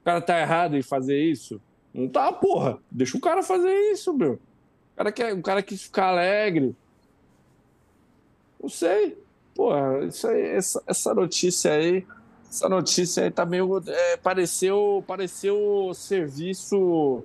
[0.00, 1.60] O cara tá errado em fazer isso?
[1.92, 2.78] Não tá, porra.
[2.90, 4.32] Deixa o cara fazer isso, meu.
[4.32, 6.74] O cara, quer, o cara quis ficar alegre.
[8.58, 9.22] Não sei.
[9.54, 9.72] Pô,
[10.04, 12.06] isso aí, essa, essa notícia aí,
[12.48, 13.82] essa notícia aí tá meio.
[13.86, 17.24] É, pareceu, pareceu serviço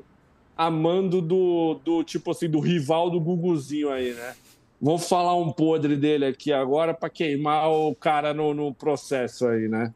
[0.60, 4.36] amando do, do tipo assim, do rival do Guguzinho aí, né?
[4.82, 9.70] Vou falar um podre dele aqui agora para queimar o cara no, no processo aí,
[9.70, 9.94] né?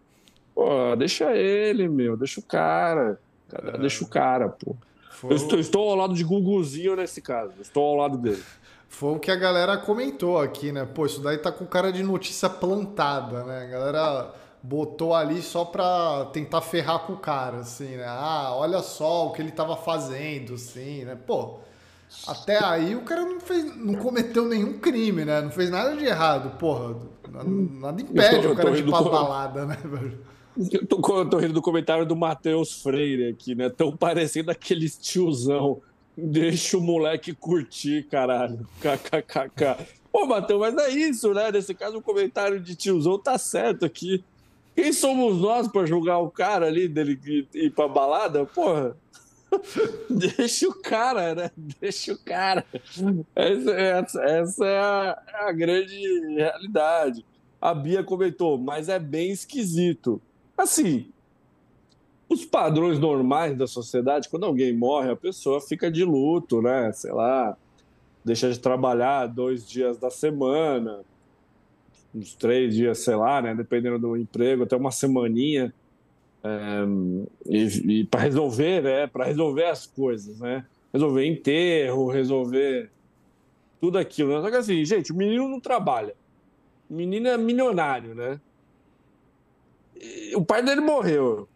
[0.56, 3.20] Pô, deixa ele, meu, deixa o cara.
[3.52, 3.78] É.
[3.78, 4.74] Deixa o cara, pô.
[5.12, 5.34] Foi...
[5.34, 7.52] Eu estou, estou, ao lado de Guguzinho nesse caso.
[7.60, 8.42] Estou ao lado dele.
[8.88, 10.86] Foi o que a galera comentou aqui, né?
[10.86, 13.64] Pô, isso daí tá com cara de notícia plantada, né?
[13.64, 14.34] A galera
[14.64, 18.06] botou ali só pra tentar ferrar com o cara, assim, né?
[18.08, 21.18] Ah, olha só o que ele tava fazendo, assim, né?
[21.28, 21.60] Pô,
[22.26, 25.42] até aí o cara não fez, não cometeu nenhum crime, né?
[25.42, 26.96] Não fez nada de errado, porra.
[27.30, 30.20] Nada impede o cara de ir pra balada, né, velho?
[30.72, 33.70] Eu tô, eu tô rindo do comentário do Matheus Freire aqui, né?
[33.70, 35.82] Tão parecendo aquele tiozão.
[36.16, 38.68] Deixa o moleque curtir, caralho.
[38.80, 39.84] KKKK.
[40.12, 41.52] Pô, Matheus, mas é isso, né?
[41.52, 44.24] Nesse caso, o comentário de tiozão tá certo aqui.
[44.76, 47.20] Quem somos nós para julgar o cara ali dele
[47.54, 48.46] ir pra balada?
[48.46, 48.98] Porra.
[50.10, 51.52] Deixa o cara, né?
[51.80, 52.66] Deixa o cara.
[53.36, 55.96] Essa, essa, essa é, a, é a grande
[56.36, 57.26] realidade.
[57.62, 60.22] A Bia comentou, mas é bem esquisito.
[60.58, 61.12] Assim,
[62.28, 66.92] os padrões normais da sociedade, quando alguém morre, a pessoa fica de luto, né?
[66.92, 67.56] Sei lá,
[68.26, 71.02] deixa de trabalhar dois dias da semana,
[72.14, 73.56] uns três dias, sei lá, né?
[73.56, 75.74] Dependendo do emprego, até uma semaninha.
[76.44, 76.84] É,
[77.46, 79.08] e, e para resolver, né?
[79.08, 80.66] Para resolver as coisas, né?
[80.94, 82.90] Resolver enterro, resolver
[83.80, 84.36] tudo aquilo.
[84.36, 84.42] Né?
[84.42, 86.16] Só que assim, gente, o menino não trabalha.
[86.90, 88.40] O menino é milionário, né?
[90.36, 91.48] o pai dele morreu.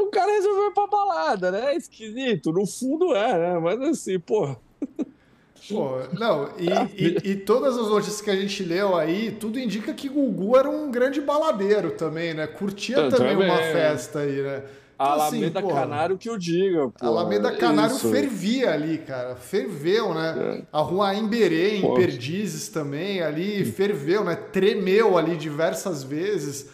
[0.00, 1.72] O cara resolveu ir pra balada, né?
[1.72, 2.52] É esquisito.
[2.52, 3.58] No fundo é, né?
[3.58, 4.56] Mas assim, pô.
[5.68, 6.68] Pô, não, e,
[7.02, 10.68] e, e, todas as notícias que a gente leu aí, tudo indica que Gugu era
[10.68, 12.46] um grande baladeiro também, né?
[12.46, 14.62] Curtia eu também, também uma festa aí, né?
[14.94, 16.88] Então, Alameda assim, Canário que eu diga.
[16.88, 18.10] Pô, Alameda Canário isso.
[18.10, 19.34] fervia ali, cara.
[19.34, 20.34] Ferveu, né?
[20.38, 20.62] É.
[20.72, 24.36] A rua Emberê, em Perdizes também, ali ferveu, né?
[24.36, 26.70] Tremeu ali diversas vezes.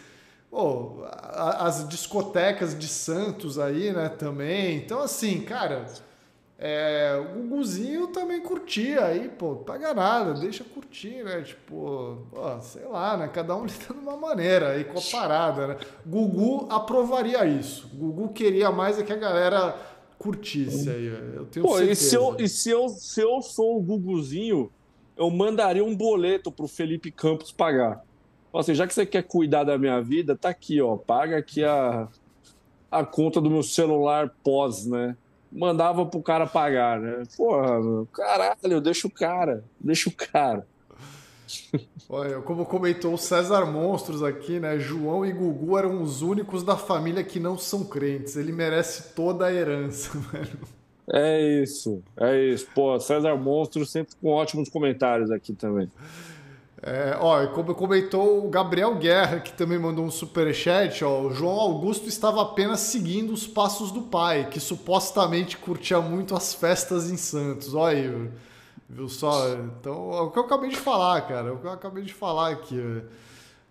[0.51, 4.75] Pô, as discotecas de Santos aí, né, também.
[4.75, 5.85] Então, assim, cara,
[6.63, 11.41] é, o Guguzinho também curtia aí, pô, paga nada, deixa curtir, né?
[11.41, 12.19] Tipo,
[12.61, 13.27] sei lá, né?
[13.29, 15.77] Cada um lida de uma maneira aí com a parada, né?
[16.05, 17.89] Gugu aprovaria isso.
[17.95, 19.75] Gugu queria mais é que a galera
[20.19, 21.91] curtisse aí, eu tenho pô, certeza.
[21.91, 24.71] E se eu, e se eu, se eu sou o Guguzinho,
[25.17, 28.03] eu mandaria um boleto pro Felipe Campos pagar.
[28.53, 32.07] Assim, já que você quer cuidar da minha vida, tá aqui, ó, paga aqui a,
[32.91, 35.17] a conta do meu celular pós, né?
[35.51, 37.23] Mandava pro cara pagar, né?
[37.35, 40.65] Porra, caralho, deixa o cara, deixa o cara.
[42.09, 44.77] Olha, como comentou o César Monstros aqui, né?
[44.79, 48.35] João e Gugu eram os únicos da família que não são crentes.
[48.35, 50.59] Ele merece toda a herança, velho.
[51.13, 52.67] É isso, é isso.
[52.73, 55.89] Pô, César Monstros sempre com ótimos comentários aqui também.
[56.83, 61.59] É, ó, como comentou o Gabriel Guerra, que também mandou um superchat, ó, o João
[61.59, 67.17] Augusto estava apenas seguindo os passos do pai, que supostamente curtia muito as festas em
[67.17, 67.75] Santos.
[67.75, 68.29] Olha aí,
[68.89, 69.53] viu só?
[69.53, 72.13] Então, é o que eu acabei de falar, cara, é o que eu acabei de
[72.13, 73.03] falar aqui.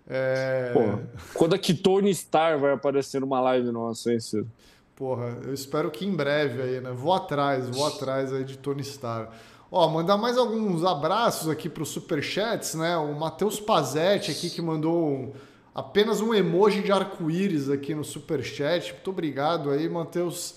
[0.08, 0.70] É...
[0.72, 1.00] Pô,
[1.34, 4.46] quando é que Tony Star vai aparecer numa live nossa, hein, Ciro?
[4.94, 6.92] Porra, eu espero que em breve aí, né?
[6.92, 9.30] Vou atrás, vou atrás aí de Tony Star.
[9.72, 12.96] Ó, mandar mais alguns abraços aqui para os superchats, né?
[12.96, 15.34] O Matheus Pazetti aqui que mandou
[15.72, 18.92] apenas um emoji de arco-íris aqui no superchat.
[18.92, 20.56] Muito obrigado aí, Matheus.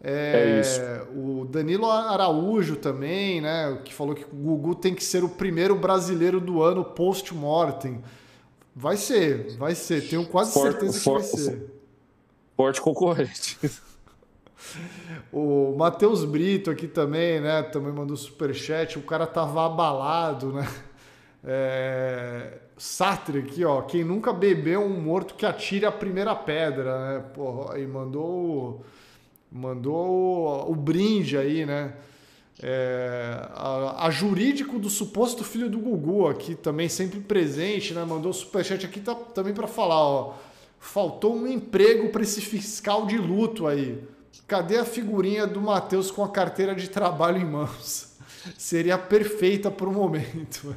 [0.00, 0.80] É, é isso.
[1.16, 3.80] O Danilo Araújo também, né?
[3.84, 8.02] Que falou que o Gugu tem que ser o primeiro brasileiro do ano post-mortem.
[8.74, 10.08] Vai ser, vai ser.
[10.08, 11.66] Tenho quase for, certeza for, que vai ser.
[12.56, 13.58] Forte concorrente.
[15.32, 17.62] O Matheus Brito aqui também, né?
[17.62, 18.98] Também mandou superchat.
[18.98, 20.68] O cara tava abalado, né?
[21.44, 22.58] É...
[22.76, 23.82] Sartre aqui, ó.
[23.82, 27.24] Quem nunca bebeu um morto que atire a primeira pedra, né?
[27.34, 28.84] Porra, aí mandou,
[29.50, 31.94] mandou o brinde aí, né?
[32.60, 38.04] É, a, a, jurídico do suposto filho do Gugu aqui também sempre presente, né?
[38.04, 40.34] Mandou superchat aqui tá, também para falar, ó.
[40.78, 44.02] Faltou um emprego para esse fiscal de luto aí.
[44.46, 48.16] Cadê a figurinha do Matheus com a carteira de trabalho em mãos?
[48.58, 50.74] Seria perfeita para o momento.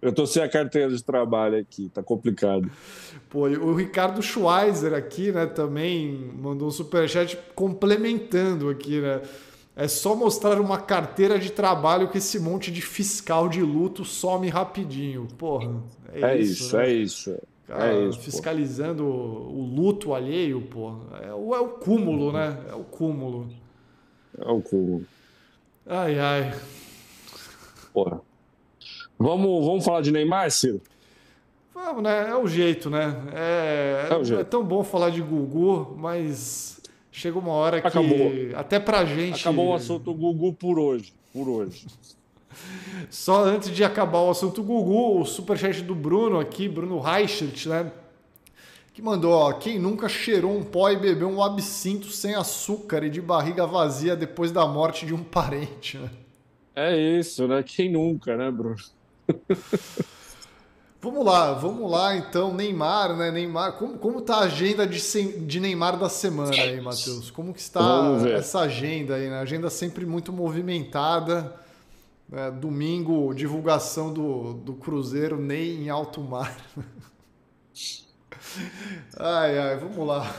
[0.00, 2.70] Eu tô sem a carteira de trabalho aqui, tá complicado.
[3.28, 9.22] Pô, o Ricardo Schweizer aqui, né, também mandou um superchat complementando aqui, né?
[9.74, 14.48] É só mostrar uma carteira de trabalho que esse monte de fiscal de luto some
[14.48, 15.28] rapidinho.
[15.36, 15.82] Porra,
[16.14, 16.64] é, É isso.
[16.64, 16.86] isso, né?
[16.86, 17.38] é isso.
[17.66, 18.24] Cara, é isso, pô.
[18.24, 20.94] fiscalizando o luto alheio, pô.
[21.22, 22.56] É o, é o cúmulo, né?
[22.70, 23.48] É o cúmulo.
[24.38, 25.04] É o cu.
[25.86, 26.54] Ai, ai.
[27.92, 28.20] Porra.
[29.18, 30.80] Vamos, vamos falar de Neymar, Ciro?
[31.74, 32.28] Vamos, né?
[32.30, 33.16] É o jeito, né?
[33.34, 34.40] É, É o jeito.
[34.40, 38.30] é tão bom falar de Gugu, mas chega uma hora que Acabou.
[38.54, 39.40] até pra gente.
[39.40, 41.12] Acabou o assunto Gugu por hoje.
[41.32, 41.86] Por hoje.
[43.10, 47.92] Só antes de acabar o assunto Gugu, o superchat do Bruno aqui, Bruno Reichert, né?
[48.92, 53.10] Que mandou, ó, quem nunca cheirou um pó e bebeu um absinto sem açúcar e
[53.10, 56.10] de barriga vazia depois da morte de um parente, né?
[56.74, 57.62] É isso, né?
[57.62, 58.76] Quem nunca, né, Bruno?
[60.98, 63.30] Vamos lá, vamos lá então, Neymar, né?
[63.30, 64.98] Neymar, como, como tá a agenda de,
[65.46, 67.30] de Neymar da semana aí, Matheus?
[67.30, 69.38] Como que está essa agenda aí, né?
[69.38, 71.54] Agenda sempre muito movimentada.
[72.28, 72.50] Né?
[72.50, 76.56] Domingo, divulgação do, do Cruzeiro Ney em alto mar.
[79.18, 80.34] Ai, ai, vamos lá.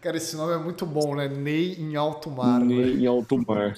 [0.00, 1.28] Cara, esse nome é muito bom, né?
[1.28, 2.58] Ney em alto mar.
[2.60, 2.74] né?
[3.02, 3.74] em alto mar.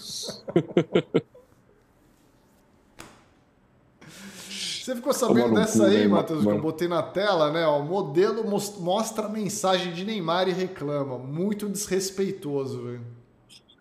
[4.48, 7.66] Você ficou sabendo dessa aí, Neymar, Matheus, que eu botei na tela, né?
[7.66, 11.18] Ó, modelo mos- mostra a mensagem de Neymar e reclama.
[11.18, 13.15] Muito desrespeitoso, velho.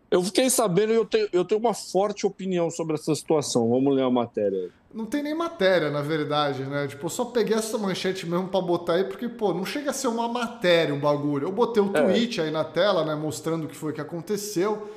[0.10, 3.70] Eu fiquei sabendo e eu tenho, eu tenho uma forte opinião sobre essa situação.
[3.70, 4.58] Vamos ler a matéria.
[4.66, 4.70] aí.
[4.94, 6.88] Não tem nem matéria, na verdade, né?
[6.88, 9.94] Tipo, eu só peguei essa manchete mesmo pra botar aí, porque, pô, não chega a
[9.94, 11.48] ser uma matéria o bagulho.
[11.48, 12.02] Eu botei o É.
[12.02, 13.14] tweet aí na tela, né?
[13.16, 14.90] Mostrando o que foi que aconteceu.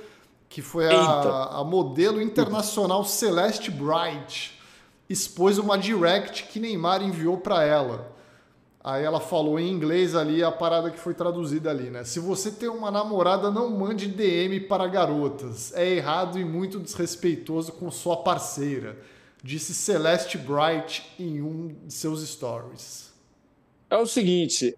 [0.48, 4.56] Que foi a, a modelo internacional Celeste Bright
[5.11, 8.12] expôs uma direct que Neymar enviou pra ela.
[8.89, 12.05] Aí ela falou em inglês ali a parada que foi traduzida ali, né?
[12.05, 15.74] Se você tem uma namorada, não mande DM para garotas.
[15.74, 18.99] É errado e muito desrespeitoso com sua parceira,
[19.45, 23.12] disse Celeste Bright em um de seus stories.
[23.91, 24.74] É o seguinte,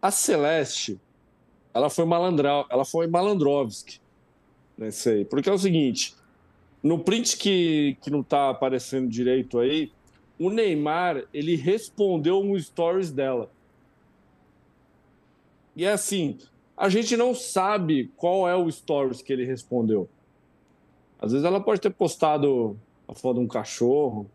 [0.00, 1.00] a Celeste,
[1.74, 4.00] ela foi malandral, ela foi malandrovski
[4.78, 5.24] nesse aí.
[5.24, 6.14] Porque é o seguinte,
[6.80, 9.90] no print que, que não tá aparecendo direito aí,
[10.46, 13.48] o Neymar, ele respondeu um stories dela.
[15.76, 16.36] E é assim,
[16.76, 20.08] a gente não sabe qual é o stories que ele respondeu.
[21.20, 22.76] Às vezes ela pode ter postado
[23.06, 24.26] a foto de um cachorro,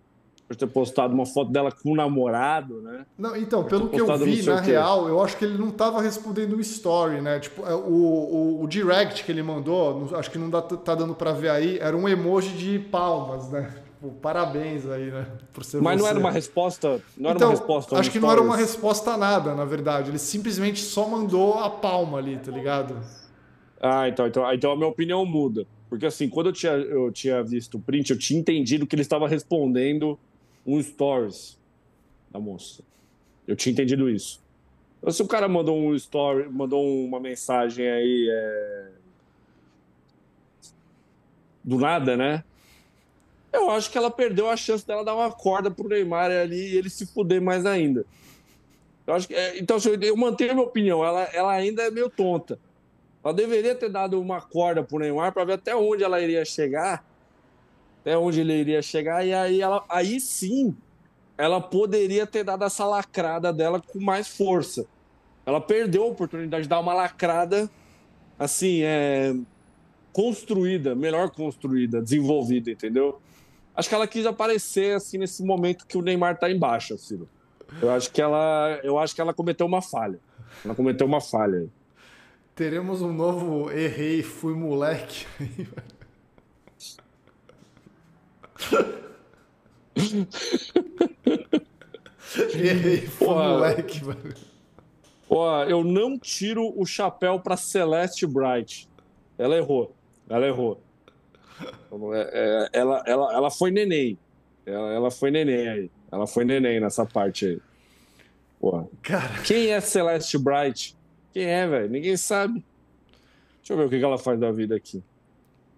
[0.48, 3.06] pode ter postado uma foto dela com um namorado, né?
[3.18, 6.02] Não, então, Pode pelo que eu vi, na real, eu acho que ele não tava
[6.02, 7.40] respondendo o story, né?
[7.40, 11.14] Tipo, é, o, o, o direct que ele mandou, acho que não dá, tá dando
[11.14, 13.87] pra ver aí, era um emoji de palmas, né?
[13.98, 15.26] Tipo, parabéns aí, né?
[15.52, 16.12] Por ser Mas não você.
[16.12, 17.98] era uma resposta, não era então, uma resposta.
[17.98, 20.12] acho que não era uma resposta a nada, na verdade.
[20.12, 22.96] Ele simplesmente só mandou a palma ali, tá ligado?
[23.82, 25.66] Ah, então, então, então a minha opinião muda.
[25.90, 29.02] Porque assim, quando eu tinha, eu tinha visto o print, eu tinha entendido que ele
[29.02, 30.20] estava respondendo
[30.64, 31.58] um stories
[32.30, 32.84] da moça.
[33.48, 34.40] Eu tinha entendido isso.
[35.00, 38.90] Então, se o cara mandou um story, mandou uma mensagem aí é,
[41.64, 42.44] do nada, né?
[43.58, 46.78] Eu acho que ela perdeu a chance dela dar uma corda pro Neymar ali e
[46.78, 48.06] ele se fuder mais ainda.
[49.06, 51.04] Eu acho que, é, então, eu mantenho a minha opinião.
[51.04, 52.60] Ela, ela ainda é meio tonta.
[53.24, 57.06] Ela deveria ter dado uma corda pro Neymar para ver até onde ela iria chegar.
[58.02, 59.26] Até onde ele iria chegar.
[59.26, 60.76] E aí, ela, aí sim,
[61.38, 64.86] ela poderia ter dado essa lacrada dela com mais força.
[65.46, 67.70] Ela perdeu a oportunidade de dar uma lacrada,
[68.38, 69.34] assim, é,
[70.12, 73.22] construída, melhor construída, desenvolvida, entendeu?
[73.78, 77.30] Acho que ela quis aparecer, assim, nesse momento que o Neymar tá embaixo, Ciro.
[77.80, 80.20] Eu acho que ela, eu acho que ela cometeu uma falha.
[80.66, 81.70] Ela cometeu uma falha.
[82.56, 85.28] Teremos um novo errei, fui moleque.
[92.56, 94.34] errei, fui moleque, velho.
[95.30, 98.90] Ó, eu não tiro o chapéu para Celeste Bright.
[99.38, 99.94] Ela errou.
[100.28, 100.82] Ela errou.
[102.14, 104.18] É, é, Ela, ela, ela foi neném.
[104.66, 105.92] Ela, ela foi neném aí.
[106.12, 107.62] Ela foi neném nessa parte aí.
[109.02, 110.96] Cara, Quem é Celeste Bright?
[111.34, 111.90] Quem é, velho?
[111.90, 112.64] Ninguém sabe.
[113.60, 115.04] Deixa eu ver o que ela faz da vida aqui.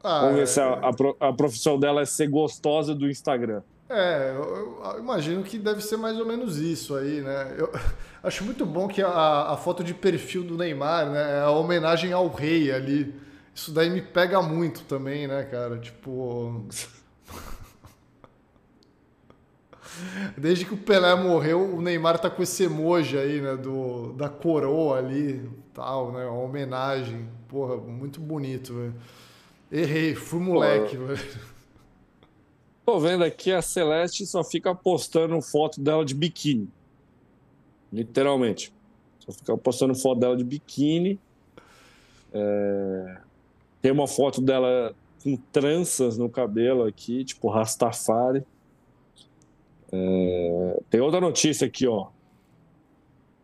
[0.03, 3.61] ah, Vamos ver se a, a pro- a profissão dela é ser gostosa do Instagram.
[3.89, 7.55] É, eu, eu imagino que deve ser mais ou menos isso aí, né?
[7.57, 7.71] Eu
[8.23, 12.13] acho muito bom que a, a foto de perfil do Neymar, né, é a homenagem
[12.13, 13.13] ao rei ali.
[13.59, 15.77] Isso daí me pega muito também, né, cara?
[15.77, 16.65] Tipo.
[20.37, 23.57] Desde que o Pelé morreu, o Neymar tá com esse emoji aí, né?
[23.57, 26.25] Do, da coroa ali, tal, né?
[26.25, 27.27] Uma homenagem.
[27.49, 28.95] Porra, muito bonito, velho.
[29.69, 31.19] Errei, fui moleque, velho.
[32.85, 36.69] Tô vendo aqui a Celeste só fica postando foto dela de biquíni.
[37.91, 38.73] Literalmente.
[39.19, 41.19] Só fica postando foto dela de biquíni.
[42.31, 43.27] É...
[43.81, 48.43] Tem uma foto dela com tranças no cabelo aqui, tipo Rastafari.
[49.91, 50.79] É...
[50.89, 52.07] Tem outra notícia aqui, ó.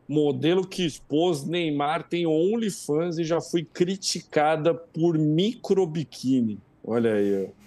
[0.07, 6.59] Modelo que expôs Neymar tem OnlyFans e já foi criticada por microbiquíni.
[6.83, 7.65] Olha aí, ó.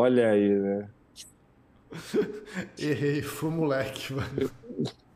[0.00, 0.88] Olha aí, né?
[2.78, 4.50] Errei, foi moleque, mano.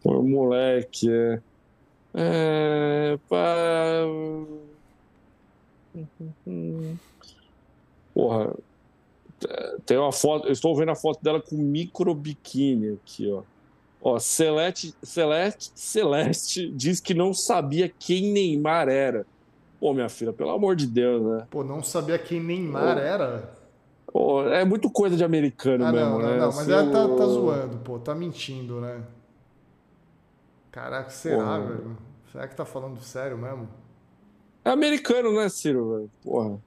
[0.03, 1.41] Foi moleque, é.
[2.15, 3.19] É.
[3.29, 4.05] Pá...
[8.15, 8.55] Porra.
[9.87, 10.47] Tem uma foto.
[10.47, 13.43] Eu estou vendo a foto dela com micro biquíni aqui, ó.
[14.01, 19.27] Ó, Celeste, Celeste, Celeste diz que não sabia quem Neymar era.
[19.81, 21.47] Pô, minha filha, pelo amor de Deus, né?
[21.51, 23.01] Pô, não sabia quem Neymar Pô.
[23.01, 23.53] era?
[24.07, 26.39] Pô, é muito coisa de americano ah, mesmo, não, né?
[26.39, 29.03] Não, mas assim, ela tá, tá, zoando, pô, tá mentindo, né?
[30.73, 31.97] Caraca, será, velho?
[32.33, 33.69] Será que tá falando sério mesmo?
[34.69, 36.11] É americano, né, Ciro?
[36.23, 36.61] Porra.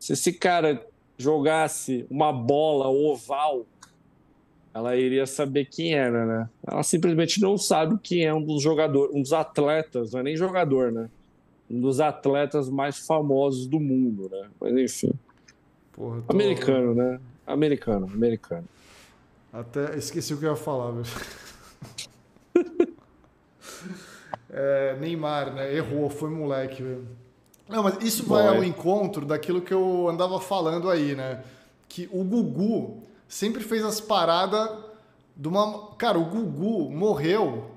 [0.00, 0.84] Se esse cara
[1.16, 3.64] jogasse uma bola oval,
[4.74, 6.50] ela iria saber quem era, né?
[6.66, 10.36] Ela simplesmente não sabe quem é um dos jogadores, um dos atletas, não é nem
[10.36, 11.08] jogador, né?
[11.70, 14.48] Um dos atletas mais famosos do mundo, né?
[14.60, 15.12] Mas enfim.
[15.92, 16.32] Porra, tô...
[16.32, 17.20] Americano, né?
[17.46, 18.68] Americano, americano.
[19.52, 21.06] Até esqueci o que eu ia falar, velho.
[24.50, 25.72] é, Neymar, né?
[25.72, 27.06] Errou, foi moleque, velho.
[27.68, 31.42] Não, mas isso vai ao encontro daquilo que eu andava falando aí, né?
[31.88, 34.70] Que o Gugu sempre fez as paradas
[35.36, 35.94] de uma.
[35.96, 37.70] Cara, o Gugu morreu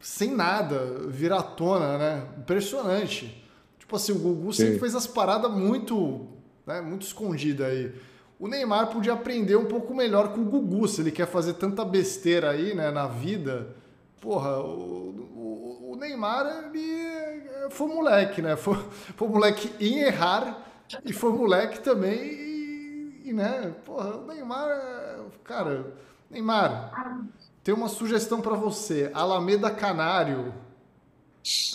[0.00, 2.26] sem nada, viratona, né?
[2.38, 3.42] Impressionante.
[3.78, 4.64] Tipo assim, o Gugu Sim.
[4.64, 6.80] sempre fez as paradas muito né?
[6.80, 7.94] Muito escondida aí.
[8.38, 11.84] O Neymar podia aprender um pouco melhor com o Gugu, se ele quer fazer tanta
[11.84, 13.74] besteira aí, né, na vida.
[14.20, 17.35] Porra, o, o, o Neymar, ele
[17.70, 18.56] foi moleque, né?
[18.56, 18.76] Foi,
[19.16, 20.58] foi moleque em errar
[21.04, 23.74] e foi moleque também e, e né?
[23.84, 25.92] Porra, o Neymar, cara,
[26.30, 27.28] Neymar,
[27.62, 29.10] tem uma sugestão para você.
[29.12, 30.54] Alameda Canário,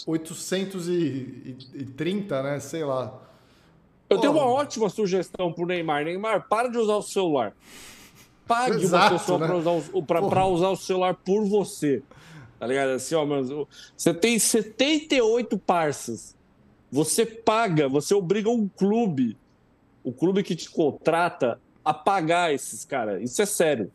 [0.05, 2.59] 830, né?
[2.59, 3.17] Sei lá.
[4.09, 6.03] Eu tenho uma ótima sugestão pro Neymar.
[6.03, 7.53] Neymar, para de usar o celular.
[8.45, 9.47] Pague Exato, uma pessoa né?
[10.05, 12.03] para usar, usar o celular por você.
[12.61, 12.89] Tá ligado?
[12.89, 16.37] Assim, ó, mano, você tem 78 parças.
[16.91, 19.35] Você paga, você obriga um clube,
[20.03, 23.19] o clube que te contrata, a pagar esses caras.
[23.23, 23.91] Isso é sério.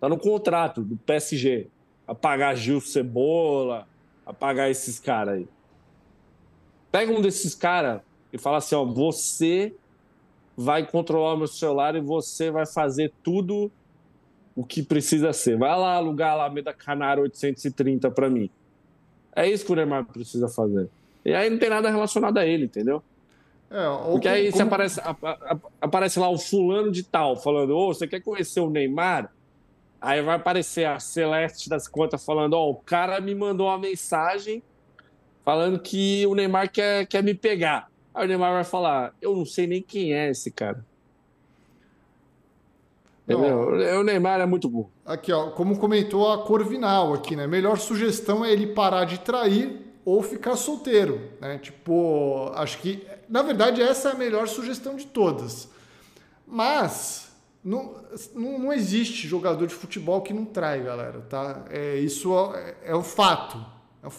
[0.00, 1.68] Tá no contrato do PSG.
[2.06, 3.86] A pagar Gil Cebola,
[4.24, 5.48] a pagar esses caras aí.
[6.90, 8.00] Pega um desses caras,
[8.32, 9.74] e fala assim: ó, você
[10.56, 13.70] vai controlar o meu celular e você vai fazer tudo
[14.60, 15.56] o que precisa ser.
[15.56, 18.50] Vai lá alugar lá a Alameda Canário 830 para mim.
[19.34, 20.90] É isso que o Neymar precisa fazer.
[21.24, 23.02] E aí não tem nada relacionado a ele, entendeu?
[23.70, 24.64] É, Porque aí como...
[24.64, 25.00] aparece,
[25.80, 29.32] aparece lá o fulano de tal falando: Ô, oh, você quer conhecer o Neymar?
[29.98, 33.78] Aí vai aparecer a Celeste das contas falando: Ó, oh, o cara me mandou uma
[33.78, 34.62] mensagem
[35.42, 37.88] falando que o Neymar quer, quer me pegar.
[38.14, 40.84] Aí o Neymar vai falar: Eu não sei nem quem é esse cara.
[43.32, 43.70] Entendeu?
[43.70, 44.00] Não.
[44.00, 44.90] O Neymar é muito burro.
[45.04, 47.46] Aqui, ó, como comentou a Corvinal aqui, né?
[47.46, 51.58] Melhor sugestão é ele parar de trair ou ficar solteiro, né?
[51.58, 55.68] Tipo, acho que, na verdade, essa é a melhor sugestão de todas.
[56.46, 57.30] Mas
[57.62, 57.94] não,
[58.34, 61.64] não, não existe jogador de futebol que não trai, galera, tá?
[61.70, 63.64] É, isso é, é um fato.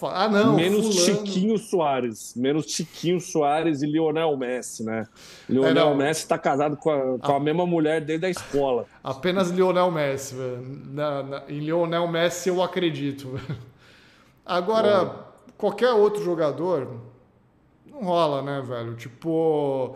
[0.03, 0.55] Ah, não.
[0.55, 1.25] Menos fulano...
[1.25, 2.35] Chiquinho Soares.
[2.35, 5.05] Menos Chiquinho Soares e Lionel Messi, né?
[5.49, 8.85] Lionel é, Messi está casado com, a, com a, a, mesma mulher desde a escola.
[9.03, 10.81] Apenas Lionel Messi, velho.
[10.85, 13.39] Na, na, em Lionel Messi eu acredito.
[14.45, 15.25] Agora,
[15.57, 16.87] qualquer outro jogador,
[17.85, 18.95] não rola, né, velho?
[18.95, 19.95] Tipo.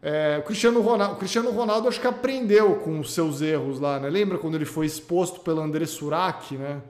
[0.00, 3.98] É, o, Cristiano Ronaldo, o Cristiano Ronaldo acho que aprendeu com os seus erros lá,
[3.98, 4.08] né?
[4.08, 6.82] Lembra quando ele foi exposto pelo André Surak, né?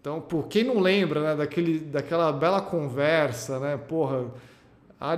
[0.00, 4.26] Então, por quem não lembra, né, daquele, daquela bela conversa, né, porra,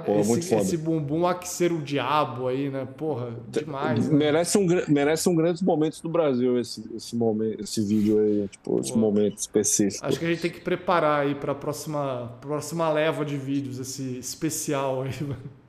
[0.04, 4.10] Pô, esse, esse bumbum há que ser o diabo aí, né, porra, demais.
[4.10, 4.18] Né?
[4.18, 8.78] Merece, um, merece um grandes momentos do Brasil esse, esse, momento, esse vídeo aí, tipo,
[8.78, 10.04] esse momento específico.
[10.04, 13.78] Acho que a gente tem que preparar aí para a próxima, próxima leva de vídeos,
[13.78, 15.59] esse especial aí, mano.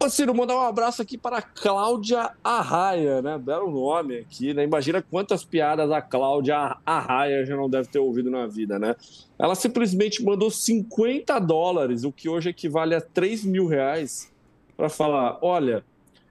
[0.00, 3.36] Ô Ciro, mandar um abraço aqui para Cláudia Arraia, né?
[3.36, 4.62] Belo nome aqui, né?
[4.62, 8.94] Imagina quantas piadas a Cláudia Arraia já não deve ter ouvido na vida, né?
[9.36, 14.32] Ela simplesmente mandou 50 dólares, o que hoje equivale a 3 mil reais,
[14.76, 15.84] para falar: olha,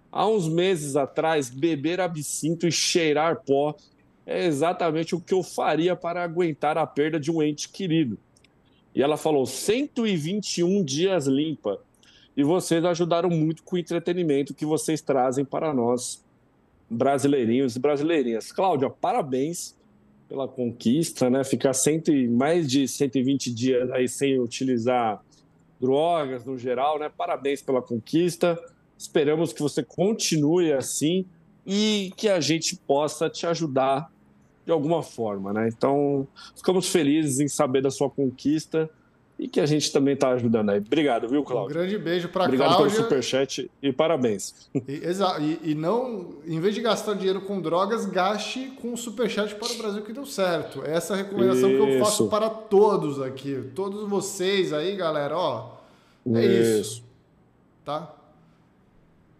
[0.09, 3.76] há uns meses atrás, beber absinto e cheirar pó
[4.26, 8.18] é exatamente o que eu faria para aguentar a perda de um ente querido.
[8.95, 11.82] E ela falou: 121 dias limpa.
[12.38, 16.23] E vocês ajudaram muito com o entretenimento que vocês trazem para nós,
[16.88, 18.51] brasileirinhos e brasileirinhas.
[18.51, 19.75] Cláudia, parabéns
[20.29, 21.43] pela conquista, né?
[21.43, 25.19] Ficar cento mais de 120 dias aí sem utilizar
[25.81, 27.09] drogas no geral, né?
[27.09, 28.55] Parabéns pela conquista.
[28.95, 31.25] Esperamos que você continue assim
[31.65, 34.11] e que a gente possa te ajudar
[34.63, 35.69] de alguma forma, né?
[35.69, 38.88] Então, ficamos felizes em saber da sua conquista
[39.39, 40.79] e que a gente também está ajudando aí.
[40.79, 41.75] Obrigado, viu, Cláudio?
[41.75, 42.65] Um grande beijo para Cláudia.
[42.65, 44.69] Obrigado pelo superchat e parabéns.
[44.88, 45.41] Exato.
[45.41, 49.71] E, e, não, em vez de gastar dinheiro com drogas, gaste com o superchat para
[49.71, 50.83] o Brasil que deu certo.
[50.83, 51.85] Essa é a recomendação isso.
[51.85, 53.63] que eu faço para todos aqui.
[53.75, 55.77] Todos vocês aí, galera, ó.
[56.33, 56.81] É isso.
[56.81, 57.03] isso.
[57.85, 58.13] Tá?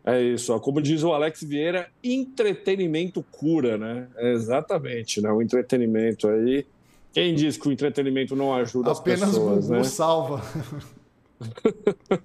[0.06, 0.60] É isso, ó.
[0.60, 4.08] como diz o Alex Vieira, entretenimento cura, né?
[4.16, 5.30] É exatamente, né?
[5.30, 6.66] O entretenimento aí.
[7.18, 9.92] Quem diz que o entretenimento não ajuda Apenas as pessoas, Apenas né?
[9.92, 10.44] salva.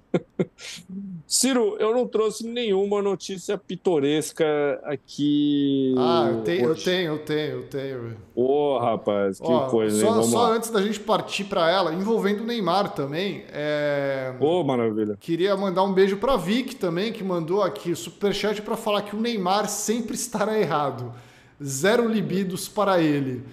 [1.25, 4.45] Ciro, eu não trouxe nenhuma notícia pitoresca
[4.83, 5.95] aqui.
[5.97, 8.17] Ah, eu tenho, eu tenho, eu tenho, eu tenho.
[8.35, 10.13] Ô, oh, rapaz, que Ó, coisa, só, hein?
[10.13, 10.49] Vamos só lá.
[10.49, 13.45] antes da gente partir para ela, envolvendo o Neymar também.
[13.51, 14.35] É...
[14.39, 15.17] Ô, oh, maravilha.
[15.19, 19.15] Queria mandar um beijo para Vic também, que mandou aqui o superchat para falar que
[19.15, 21.11] o Neymar sempre estará errado.
[21.59, 23.43] Zero libidos para ele.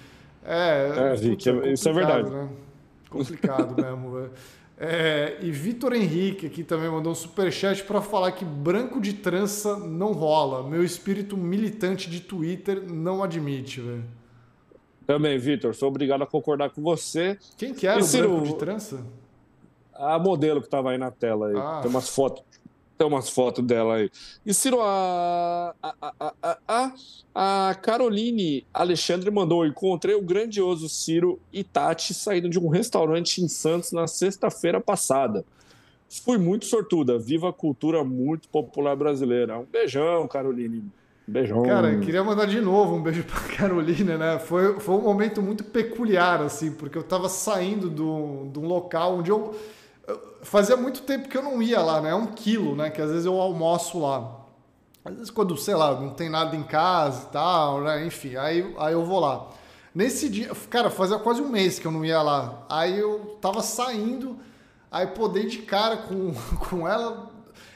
[0.45, 2.31] É, é Vic, isso é verdade.
[2.31, 2.49] Né?
[3.09, 4.31] Complicado mesmo.
[4.83, 9.77] É, e Vitor Henrique aqui também mandou um superchat para falar que branco de trança
[9.77, 10.67] não rola.
[10.67, 14.05] Meu espírito militante de Twitter não admite, velho.
[15.07, 17.37] Também, Vitor, sou obrigado a concordar com você.
[17.59, 19.05] Quem que era Esse o branco de trança?
[19.93, 21.49] A modelo que estava aí na tela.
[21.49, 21.57] Aí.
[21.57, 21.81] Ah.
[21.83, 22.43] Tem umas fotos.
[23.01, 24.11] Tem umas fotos dela aí.
[24.45, 26.35] E Ciro, a, a,
[26.69, 26.93] a,
[27.35, 33.49] a, Caroline Alexandre mandou: Encontrei o grandioso Ciro e Tati saindo de um restaurante em
[33.49, 35.47] Santos na sexta-feira passada.
[36.11, 37.19] Fui muito sortuda.
[37.19, 39.59] Viva a cultura muito popular brasileira.
[39.59, 40.85] Um beijão, Caroline.
[41.27, 41.63] Beijão.
[41.63, 44.39] Cara, queria mandar de novo um beijo pra Caroline, né?
[44.39, 48.03] Foi, foi um momento muito peculiar, assim, porque eu tava saindo de
[48.59, 49.55] um local onde eu
[50.43, 52.11] fazia muito tempo que eu não ia lá, né?
[52.11, 52.91] É um quilo, né?
[52.91, 54.41] Que às vezes eu almoço lá.
[55.05, 58.07] Às vezes quando, sei lá, não tem nada em casa e tal, né?
[58.07, 59.49] Enfim, aí, aí eu vou lá.
[59.95, 62.65] Nesse dia, cara, fazia quase um mês que eu não ia lá.
[62.69, 64.39] Aí eu tava saindo,
[64.91, 66.33] aí pô, dei de cara com,
[66.69, 67.31] com ela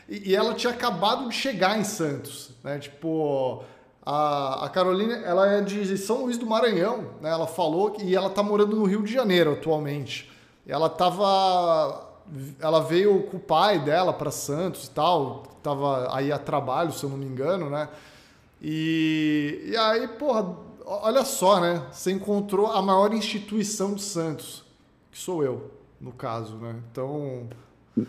[0.08, 2.78] e, e ela tinha acabado de chegar em Santos, né?
[2.78, 3.64] Tipo,
[4.04, 7.30] a, a Carolina, ela é de São Luís do Maranhão, né?
[7.30, 10.30] Ela falou que e ela tá morando no Rio de Janeiro atualmente.
[10.66, 12.13] Ela tava
[12.60, 17.04] ela veio com o pai dela para Santos e tal, tava aí a trabalho, se
[17.04, 17.88] eu não me engano, né?
[18.62, 21.82] E, e aí, porra, olha só, né?
[21.92, 24.64] Você encontrou a maior instituição de Santos,
[25.10, 25.70] que sou eu,
[26.00, 26.76] no caso, né?
[26.90, 27.48] Então.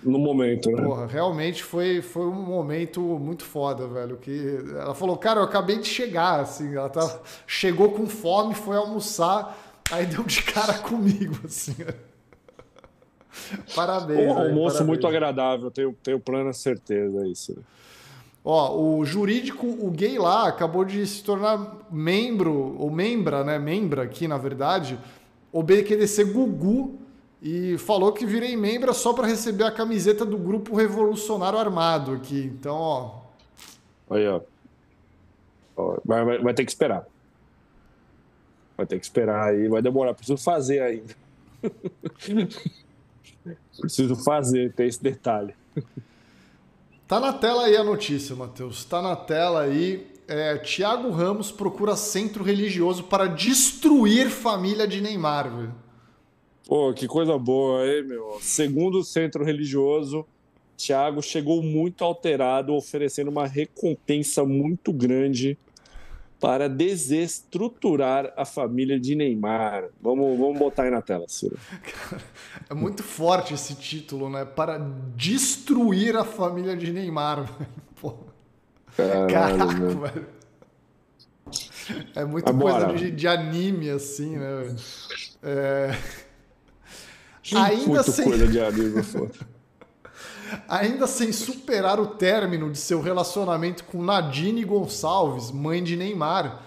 [0.03, 0.81] No momento, né?
[0.81, 4.17] Porra, realmente foi, foi um momento muito foda, velho.
[4.17, 8.77] Que ela falou, cara, eu acabei de chegar, assim, ela tá, chegou com fome, foi
[8.77, 9.55] almoçar,
[9.91, 11.75] aí deu de cara comigo, assim.
[13.75, 14.19] Parabéns.
[14.19, 14.87] Um almoço parabéns.
[14.87, 17.55] muito agradável, tenho, tenho plena certeza isso.
[18.43, 23.57] Ó, o jurídico, o gay lá, acabou de se tornar membro, ou membra, né?
[23.57, 24.99] Membra aqui, na verdade,
[25.51, 26.99] OBQDC Gugu,
[27.41, 32.51] e falou que virei membra só para receber a camiseta do Grupo Revolucionário Armado aqui.
[32.53, 33.21] Então, ó.
[34.11, 34.41] Aí, ó.
[35.75, 37.05] ó vai, vai, vai ter que esperar.
[38.77, 41.15] Vai ter que esperar aí, vai demorar, preciso fazer ainda.
[43.79, 45.53] Preciso fazer, tem esse detalhe.
[47.07, 48.83] Tá na tela aí a notícia, Matheus.
[48.83, 50.07] Tá na tela aí.
[50.27, 55.75] É, Tiago Ramos procura centro religioso para destruir família de Neymar, velho.
[56.67, 58.39] Pô, que coisa boa, hein, meu?
[58.41, 60.25] Segundo o centro religioso,
[60.75, 65.59] Thiago chegou muito alterado, oferecendo uma recompensa muito grande
[66.39, 69.85] para desestruturar a família de Neymar.
[70.01, 71.57] Vamos, vamos botar aí na tela, Ciro.
[72.69, 74.45] É muito forte esse título, né?
[74.45, 74.77] Para
[75.15, 77.49] destruir a família de Neymar.
[78.95, 79.99] Caralho, Caraca, meu.
[79.99, 80.27] velho.
[82.15, 82.85] É muita Agora.
[82.87, 84.75] coisa de, de anime, assim, né?
[85.43, 85.97] É...
[87.53, 89.33] Ainda Muito sem- coisa de amigo, foda.
[90.67, 96.61] Ainda sem superar o término de seu relacionamento com Nadine Gonçalves, mãe de Neymar,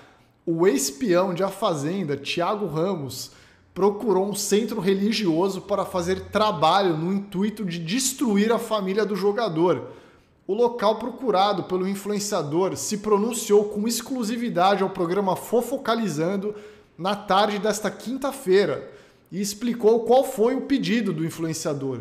[0.45, 3.33] o ex-peão de A Fazenda, Thiago Ramos,
[3.75, 9.93] procurou um centro religioso para fazer trabalho no intuito de destruir a família do jogador.
[10.49, 16.55] o local procurado pelo influenciador se pronunciou com exclusividade ao programa Fofocalizando
[16.97, 18.91] na tarde desta quinta-feira
[19.31, 22.01] e explicou qual foi o pedido do influenciador.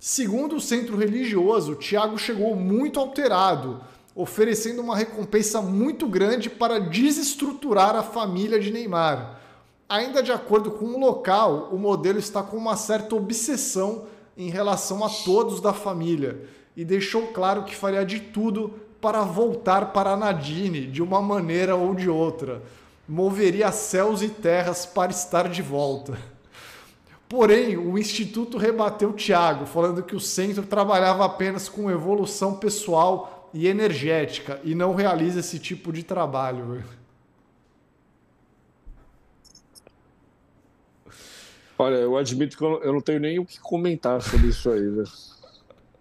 [0.00, 3.80] Segundo o centro religioso, Tiago chegou muito alterado,
[4.14, 9.40] oferecendo uma recompensa muito grande para desestruturar a família de Neymar.
[9.88, 14.04] Ainda de acordo com o local, o modelo está com uma certa obsessão
[14.36, 16.44] em relação a todos da família
[16.76, 21.92] e deixou claro que faria de tudo para voltar para Nadine de uma maneira ou
[21.92, 22.62] de outra.
[23.08, 26.16] Moveria céus e terras para estar de volta.
[27.28, 33.66] Porém, o Instituto rebateu Tiago, falando que o centro trabalhava apenas com evolução pessoal e
[33.66, 36.82] energética e não realiza esse tipo de trabalho.
[41.78, 45.04] Olha, eu admito que eu não tenho nem o que comentar sobre isso aí, né?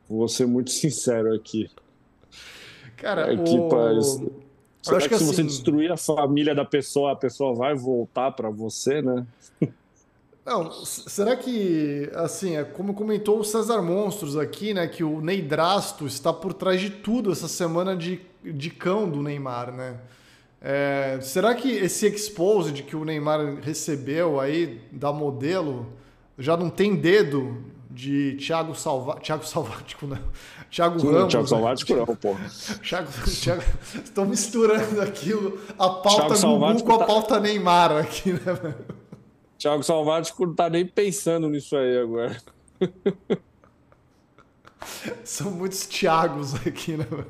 [0.10, 1.70] Vou ser muito sincero aqui.
[2.96, 3.68] Cara, aqui o...
[3.68, 4.32] parece...
[4.82, 5.34] Será que, que, se assim...
[5.34, 9.28] você destruir a família da pessoa, a pessoa vai voltar para você, né?
[10.48, 16.08] Não, será que, assim, é como comentou o César Monstros aqui, né, que o Neidrasto
[16.08, 19.98] está por trás de tudo essa semana de, de cão do Neymar, né?
[20.62, 25.86] É, será que esse exposed que o Neymar recebeu aí da modelo
[26.40, 29.20] já não tem dedo de Thiago Salva...
[29.20, 30.20] Thiago Salvático, não.
[30.72, 31.34] Thiago Sim, Ramos.
[31.34, 32.46] Thiago Salvático não, porra.
[32.82, 33.12] Thiago,
[33.42, 33.64] Thiago...
[33.96, 38.97] Estão misturando aquilo, a pauta Gugu com a tá- pauta Neymar aqui, né, velho?
[39.58, 42.38] Thiago Salvático não tá nem pensando nisso aí agora.
[45.24, 47.26] São muitos Thiagos aqui, né, mano?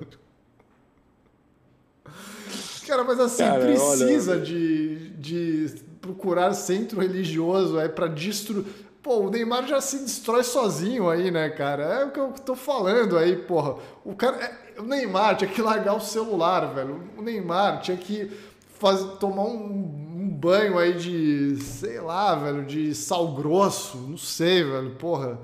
[2.86, 4.42] Cara, mas assim, Cara, precisa olha...
[4.42, 8.66] de, de procurar centro religioso aí para destruir.
[9.04, 11.84] Pô, o Neymar já se destrói sozinho aí, né, cara?
[11.84, 13.76] É o que eu tô falando aí, porra.
[14.04, 14.38] O cara.
[14.38, 14.68] É...
[14.80, 17.10] O Neymar tinha que largar o celular, velho.
[17.18, 18.32] O Neymar tinha que
[18.80, 20.07] faz, tomar um
[20.38, 25.40] banho aí de, sei lá, velho, de sal grosso, não sei, velho, porra.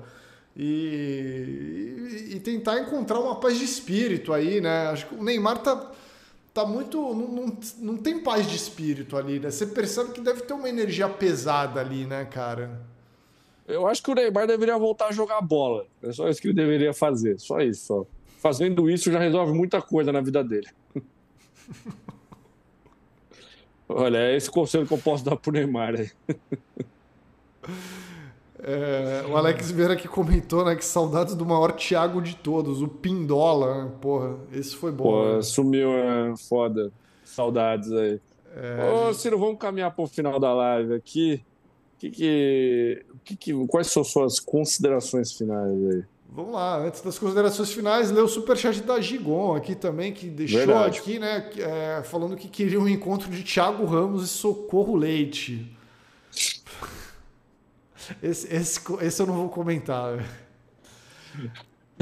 [0.56, 4.86] E, e, tentar encontrar uma paz de espírito aí, né?
[4.86, 5.90] Acho que o Neymar tá,
[6.52, 6.96] tá muito.
[6.96, 9.50] Não, não, não tem paz de espírito ali, né?
[9.50, 12.80] Você percebe que deve ter uma energia pesada ali, né, cara?
[13.66, 15.86] Eu acho que o Neymar deveria voltar a jogar bola.
[16.00, 17.40] É só isso que ele deveria fazer.
[17.40, 18.06] Só isso, só.
[18.38, 20.68] Fazendo isso já resolve muita coisa na vida dele.
[23.96, 26.10] Olha, é esse conselho que eu posso dar pro Neymar aí.
[28.66, 32.88] É, o Alex Vieira aqui comentou, né, que saudades do maior Thiago de todos, o
[32.88, 33.92] Pindola, né?
[34.00, 35.04] porra, esse foi bom.
[35.04, 35.42] Pô, né?
[35.42, 36.90] sumiu, é foda.
[37.24, 38.18] Saudades aí.
[38.56, 39.12] É, Ô.
[39.12, 41.44] Ciro, vamos caminhar pro final da live aqui.
[41.98, 46.04] Que que, que, que, quais são suas considerações finais aí?
[46.34, 50.58] Vamos lá, antes das considerações finais, lê o superchat da Gigon aqui também, que deixou
[50.58, 50.98] Verdade.
[50.98, 55.72] aqui, né, é, falando que queria um encontro de Thiago Ramos e Socorro Leite.
[58.20, 60.24] Esse, esse, esse eu não vou comentar.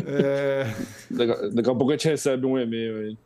[0.06, 0.64] É...
[1.10, 3.18] Daqui, daqui a pouco a gente recebe um e-mail aí.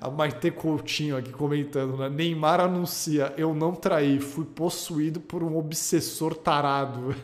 [0.00, 2.08] A Maite Coutinho aqui comentando, né?
[2.08, 7.14] Neymar anuncia: Eu não traí, fui possuído por um obsessor tarado.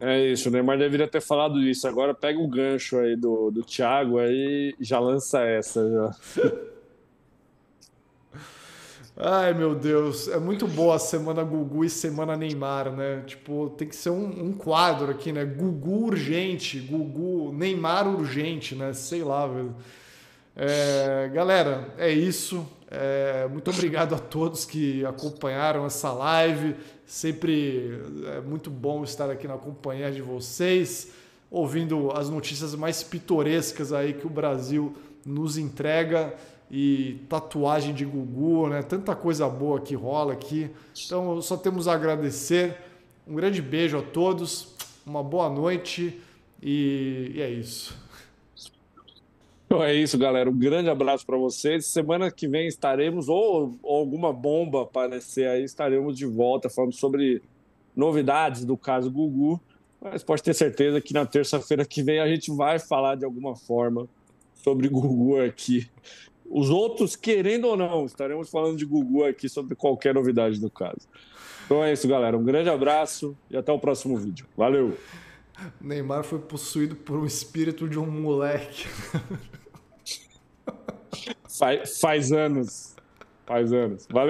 [0.00, 1.86] É isso, o Neymar deveria ter falado isso.
[1.86, 6.16] Agora pega o gancho aí do, do Thiago aí já lança essa já.
[9.22, 10.28] Ai, meu Deus.
[10.28, 13.22] É muito boa a semana Gugu e semana Neymar, né?
[13.26, 15.44] Tipo, tem que ser um, um quadro aqui, né?
[15.44, 18.94] Gugu urgente, Gugu, Neymar urgente, né?
[18.94, 19.76] Sei lá, velho.
[20.56, 22.66] É, galera, é isso.
[22.90, 26.74] É, muito obrigado a todos que acompanharam essa live.
[27.06, 28.00] Sempre
[28.36, 31.12] é muito bom estar aqui na companhia de vocês,
[31.50, 36.34] ouvindo as notícias mais pitorescas aí que o Brasil nos entrega
[36.68, 38.82] e tatuagem de Gugu, né?
[38.82, 40.70] Tanta coisa boa que rola aqui.
[41.04, 42.76] Então, só temos a agradecer.
[43.26, 44.74] Um grande beijo a todos,
[45.06, 46.20] uma boa noite
[46.60, 47.99] e, e é isso.
[49.72, 50.50] Então é isso, galera.
[50.50, 51.86] Um grande abraço para vocês.
[51.86, 57.40] Semana que vem estaremos, ou, ou, alguma bomba aparecer aí, estaremos de volta falando sobre
[57.94, 59.60] novidades do caso Gugu.
[60.00, 63.54] Mas pode ter certeza que na terça-feira que vem a gente vai falar de alguma
[63.54, 64.08] forma
[64.56, 65.88] sobre Gugu aqui.
[66.50, 71.06] Os outros, querendo ou não, estaremos falando de Gugu aqui sobre qualquer novidade do caso.
[71.64, 72.36] Então é isso, galera.
[72.36, 74.48] Um grande abraço e até o próximo vídeo.
[74.56, 74.98] Valeu!
[75.80, 78.88] Neymar foi possuído por um espírito de um moleque.
[81.48, 82.94] Faz, faz anos.
[83.46, 84.06] Faz anos.
[84.10, 84.28] Valeu.